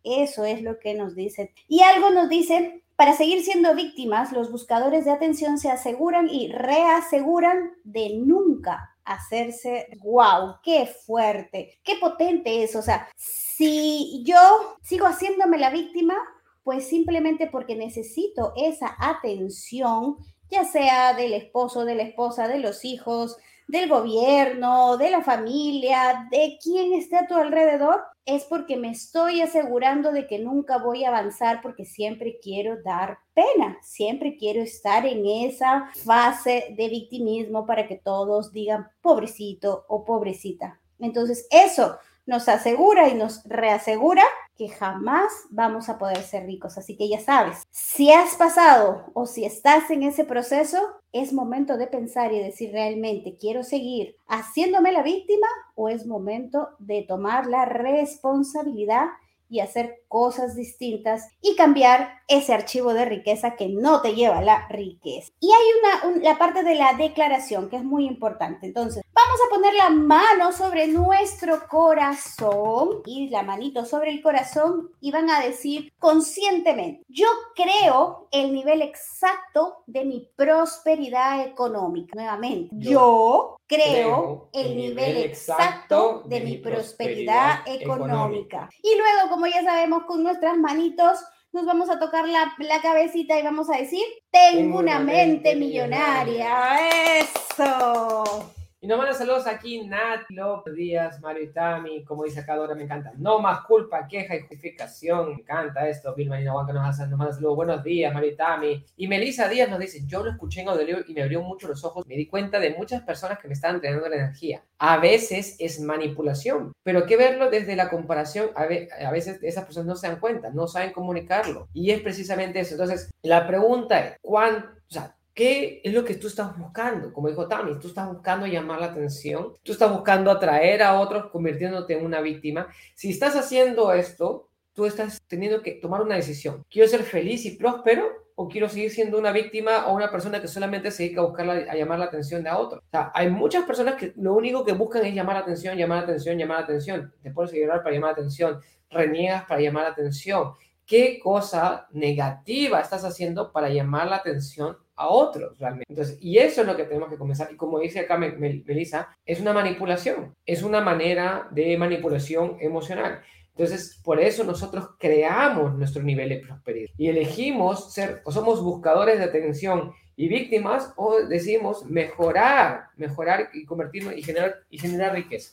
eso 0.03 0.45
es 0.45 0.63
lo 0.63 0.79
que 0.79 0.93
nos 0.95 1.15
dicen. 1.15 1.51
Y 1.69 1.81
algo 1.81 2.11
nos 2.11 2.29
dice 2.29 2.84
para 2.97 3.15
seguir 3.15 3.43
siendo 3.43 3.75
víctimas, 3.75 4.33
los 4.33 4.53
buscadores 4.53 5.05
de 5.05 5.11
atención 5.11 5.59
se 5.59 5.71
aseguran 5.71 6.29
y 6.29 6.53
reaseguran 6.53 7.73
de 7.83 8.17
nunca 8.17 8.97
hacerse, 9.05 9.89
wow, 10.03 10.57
qué 10.63 10.87
fuerte, 10.87 11.81
qué 11.83 11.97
potente 11.97 12.63
es. 12.63 12.77
O 12.77 12.83
sea, 12.83 13.09
si 13.17 14.23
yo 14.25 14.39
sigo 14.83 15.07
haciéndome 15.07 15.59
la 15.59 15.71
víctima, 15.71 16.15
pues 16.63 16.89
simplemente 16.89 17.47
porque 17.47 17.77
necesito 17.77 18.53
esa 18.57 18.97
atención, 18.99 20.17
ya 20.51 20.65
sea 20.65 21.15
del 21.15 21.35
esposo, 21.35 21.85
de 21.85 21.97
la 21.97 22.05
esposa, 22.05 22.49
de 22.49 22.59
los 22.59 22.85
hijos, 22.85 23.37
del 23.67 23.89
gobierno, 23.89 24.97
de 24.97 25.11
la 25.11 25.23
familia, 25.23 26.29
de 26.31 26.59
quien 26.63 26.95
esté 26.95 27.17
a 27.17 27.27
tu 27.27 27.35
alrededor, 27.35 28.03
es 28.27 28.45
porque 28.45 28.77
me 28.77 28.91
estoy 28.91 29.43
asegurando 29.43 30.11
de 30.11 30.27
que 30.27 30.39
nunca 30.39 30.79
voy 30.79 31.05
a 31.05 31.09
avanzar 31.09 31.61
porque 31.63 31.85
siempre 31.85 32.39
quiero 32.41 32.83
dar 32.83 33.19
pena, 33.35 33.79
siempre 33.83 34.37
quiero 34.37 34.63
estar 34.63 35.05
en 35.07 35.27
esa 35.27 35.91
fase 36.05 36.75
de 36.77 36.89
victimismo 36.89 37.67
para 37.67 37.87
que 37.87 37.97
todos 37.97 38.53
digan 38.53 38.89
pobrecito 39.03 39.85
o 39.89 40.05
pobrecita. 40.05 40.81
Entonces, 40.99 41.47
eso 41.51 41.99
nos 42.27 42.49
asegura 42.49 43.09
y 43.09 43.15
nos 43.15 43.43
reasegura 43.45 44.23
que 44.57 44.69
jamás 44.69 45.33
vamos 45.51 45.89
a 45.89 45.99
poder 45.99 46.23
ser 46.23 46.47
ricos. 46.47 46.79
Así 46.79 46.97
que 46.97 47.09
ya 47.09 47.21
sabes, 47.21 47.67
si 47.71 48.13
has 48.13 48.37
pasado 48.37 49.05
o 49.15 49.27
si 49.27 49.45
estás 49.45 49.91
en 49.91 50.05
ese 50.05 50.25
proceso, 50.25 50.79
es 51.13 51.33
momento 51.33 51.77
de 51.77 51.87
pensar 51.87 52.33
y 52.33 52.41
decir 52.41 52.73
realmente, 52.73 53.37
¿quiero 53.39 53.63
seguir 53.63 54.17
haciéndome 54.27 54.93
la 54.93 55.03
víctima 55.03 55.47
o 55.75 55.89
es 55.89 56.07
momento 56.07 56.71
de 56.79 57.03
tomar 57.03 57.47
la 57.47 57.65
responsabilidad 57.65 59.07
y 59.49 59.61
hacer 59.61 60.03
cosas 60.09 60.55
distintas 60.55 61.29
y 61.41 61.57
cambiar 61.57 62.21
ese 62.29 62.55
archivo 62.55 62.95
de 62.95 63.05
riqueza 63.05 63.57
que 63.57 63.69
no 63.69 64.01
te 64.01 64.15
lleva 64.15 64.39
a 64.39 64.43
la 64.43 64.69
riqueza. 64.69 65.33
Y 65.41 65.49
hay 65.49 66.11
una, 66.11 66.23
la 66.23 66.39
parte 66.39 66.63
de 66.63 66.75
la 66.75 66.95
declaración 66.95 67.69
que 67.69 67.77
es 67.77 67.85
muy 67.85 68.07
importante. 68.07 68.67
Entonces, 68.67 69.03
vamos 69.13 69.41
a 69.47 69.55
poner 69.55 69.75
la 69.75 69.91
mano 69.91 70.53
sobre 70.53 70.87
nuestro 70.89 71.67
corazón 71.69 73.03
y 73.07 73.29
la 73.29 73.43
manito 73.43 73.85
sobre 73.85 74.11
el 74.11 74.23
corazón 74.23 74.91
y 75.01 75.11
van 75.11 75.31
a 75.31 75.41
decir 75.41 75.93
conscientemente, 75.99 77.03
yo 77.09 77.29
creo 77.55 78.29
el 78.31 78.53
nivel 78.53 78.83
exacto 78.83 79.83
de 79.87 80.05
mi 80.05 80.29
prosperidad 80.37 81.45
económica. 81.47 82.13
Nuevamente, 82.15 82.71
yo, 82.73 83.57
creo, 83.67 84.51
el 84.53 84.77
nivel 84.77 85.17
exacto 85.19 86.23
de, 86.27 86.41
mi 86.41 86.59
prosperidad, 86.59 87.61
económica. 87.67 88.69
Y 88.83 88.97
luego, 88.97 89.31
como 89.31 89.47
ya 89.47 89.63
sabemos, 89.63 90.05
con 90.05 90.23
nuestras 90.23 90.57
manitos 90.57 91.19
nos 91.53 91.67
vamos 91.67 91.89
a 91.89 92.01
tocar 92.01 92.29
la, 92.29 92.53
la 92.59 92.81
cabecita 92.81 93.39
y 93.39 93.43
vamos 93.43 93.71
a 93.71 93.77
decir, 93.77 94.05
tengo, 94.31 94.81
una, 94.81 94.99
mente, 94.99 95.55
millonaria. 95.55 97.19
Eso. 97.19 98.53
Y 98.85 98.87
nos 98.87 98.99
mandan 98.99 99.17
saludos 99.17 99.47
aquí 99.47 99.87
Nat, 99.87 100.29
López 100.29 100.75
Díaz, 100.75 101.19
Mario 101.23 101.45
y 101.45 101.53
Tami, 101.55 102.05
como 102.05 102.25
dice 102.25 102.41
acá 102.41 102.55
Dora, 102.55 102.75
me 102.75 102.83
encanta. 102.83 103.15
No 103.17 103.39
más 103.39 103.65
culpa, 103.65 104.07
queja 104.07 104.37
y 104.37 104.41
justificación, 104.41 105.29
me 105.29 105.35
encanta 105.37 105.89
esto. 105.89 106.15
Vilma 106.15 106.39
y 106.39 106.45
nos, 106.45 106.69
hace, 106.69 107.07
nos 107.07 107.19
manda 107.19 107.33
saludos, 107.33 107.57
buenos 107.57 107.83
días, 107.83 108.13
Mario 108.13 108.33
y 108.33 108.37
Tami. 108.37 108.85
Y 108.99 109.09
Melissa 109.09 109.49
Díaz 109.49 109.71
nos 109.71 109.79
dice, 109.79 110.03
yo 110.05 110.23
lo 110.23 110.33
escuché 110.33 110.61
en 110.61 110.69
audio 110.69 110.99
y 111.09 111.15
me 111.15 111.23
abrió 111.23 111.41
mucho 111.41 111.67
los 111.67 111.83
ojos, 111.83 112.07
me 112.07 112.15
di 112.15 112.27
cuenta 112.27 112.61
de 112.61 112.75
muchas 112.75 113.01
personas 113.01 113.39
que 113.39 113.49
me 113.49 113.55
estaban 113.55 113.81
teniendo 113.81 114.07
la 114.07 114.17
energía. 114.17 114.63
A 114.79 114.99
veces 114.99 115.57
es 115.61 115.81
manipulación, 115.81 116.75
pero 116.83 117.07
que 117.07 117.17
verlo 117.17 117.49
desde 117.49 117.77
la 117.77 117.89
comparación, 117.89 118.51
a, 118.55 118.67
veces 118.67 119.43
esas 119.43 119.65
personas 119.65 119.87
no 119.87 119.97
se 119.97 120.09
dan 120.09 120.21
cuenta, 120.21 120.51
no 120.51 120.67
saben 120.67 120.93
comunicarlo. 120.93 121.69
Y 121.73 121.91
es 121.91 122.03
precisamente 122.03 122.61
eso. 122.61 122.75
Entonces, 122.75 123.11
la 123.23 123.47
pregunta 123.47 123.99
es, 123.99 124.19
¿cuánto? 124.21 124.69
O 124.91 124.93
sea, 124.93 125.17
¿Qué 125.35 125.81
es 125.83 125.93
lo 125.93 126.05
que 126.05 126.15
tú 126.15 126.29
estás 126.29 126.57
buscando? 126.57 127.13
Como 127.13 127.29
dijo 127.29 127.49
Tami, 127.49 127.77
tú 127.81 127.89
estás 127.89 128.09
buscando 128.09 128.47
llamar 128.47 128.79
la 128.81 128.87
atención, 128.87 129.55
tú 129.65 129.73
estás 129.73 129.91
buscando 129.91 130.31
atraer 130.31 130.81
a 130.81 131.01
otros 131.01 131.27
convirtiéndote 131.33 131.99
en 131.99 132.07
una 132.07 132.21
víctima. 132.21 132.69
Si 132.95 133.11
estás 133.11 133.35
haciendo 133.35 133.93
esto, 133.93 134.49
tú 134.75 134.87
estás 134.87 135.21
teniendo 135.27 135.61
que 135.61 135.73
tomar 135.73 136.03
una 136.03 136.15
decisión. 136.15 136.65
¿Quiero 136.71 136.89
ser 136.89 137.03
feliz 137.03 137.45
y 137.47 137.57
próspero 137.57 138.07
o 138.37 138.49
quiero 138.49 138.69
seguir 138.69 138.93
siendo 138.93 139.19
una 139.19 139.33
víctima 139.33 139.89
o 139.89 139.95
una 139.95 140.09
persona 140.09 140.41
que 140.41 140.47
solamente 140.47 140.93
se 140.93 141.03
dedica 141.03 141.21
a 141.21 141.25
buscar 141.25 141.51
a 141.51 141.75
llamar 141.75 141.99
la 141.99 142.05
atención 142.05 142.45
de 142.45 142.51
a 142.51 142.59
otros? 142.59 142.81
O 142.81 142.91
sea, 142.93 143.11
hay 143.13 143.29
muchas 143.29 143.65
personas 143.65 143.97
que 143.97 144.13
lo 144.17 144.35
único 144.35 144.65
que 144.65 144.73
buscan 144.73 145.05
es 145.05 145.17
llamar 145.17 145.35
la 145.35 145.43
atención, 145.43 145.77
llamar 145.77 145.99
la 145.99 146.05
atención, 146.05 146.39
llamar 146.39 146.59
la 146.59 146.65
atención. 146.65 147.13
Te 147.21 147.33
pones 147.33 147.53
a 147.53 147.57
llorar 147.57 147.83
para 147.83 147.93
llamar 147.93 148.11
la 148.11 148.21
atención, 148.21 148.61
reniegas 148.89 149.47
para 149.47 149.61
llamar 149.61 149.83
la 149.83 149.91
atención. 149.91 150.53
¿Qué 150.87 151.19
cosa 151.21 151.89
negativa 151.91 152.79
estás 152.79 153.05
haciendo 153.05 153.51
para 153.51 153.69
llamar 153.69 154.07
la 154.07 154.17
atención 154.17 154.77
a 154.97 155.09
otros 155.09 155.59
realmente. 155.59 155.87
Entonces, 155.89 156.19
y 156.21 156.39
eso 156.39 156.61
es 156.61 156.67
lo 156.67 156.77
que 156.77 156.85
tenemos 156.85 157.09
que 157.09 157.19
comenzar. 157.19 157.51
Y 157.53 157.57
como 157.57 157.79
dice 157.79 158.01
acá 158.01 158.17
Melissa, 158.17 159.09
es 159.25 159.41
una 159.41 159.53
manipulación, 159.53 160.35
es 160.47 160.63
una 160.63 160.81
manera 160.81 161.49
de 161.51 161.77
manipulación 161.77 162.57
emocional. 162.61 163.21
Entonces, 163.57 164.01
por 164.03 164.21
eso 164.21 164.43
nosotros 164.43 164.91
creamos 164.99 165.75
nuestro 165.75 166.03
nivel 166.03 166.29
de 166.29 166.39
prosperidad 166.39 166.91
y 166.99 167.09
elegimos 167.09 167.93
ser 167.93 168.21
o 168.25 168.33
somos 168.33 168.61
buscadores 168.61 169.19
de 169.19 169.25
atención 169.25 169.93
y 170.17 170.29
víctimas 170.29 170.93
o 170.97 171.21
decimos 171.21 171.85
mejorar, 171.85 172.87
mejorar 172.97 173.51
y 173.53 173.65
convertirnos 173.65 174.17
y 174.17 174.23
generar, 174.23 174.57
y 174.71 174.79
generar 174.79 175.15
riqueza. 175.15 175.53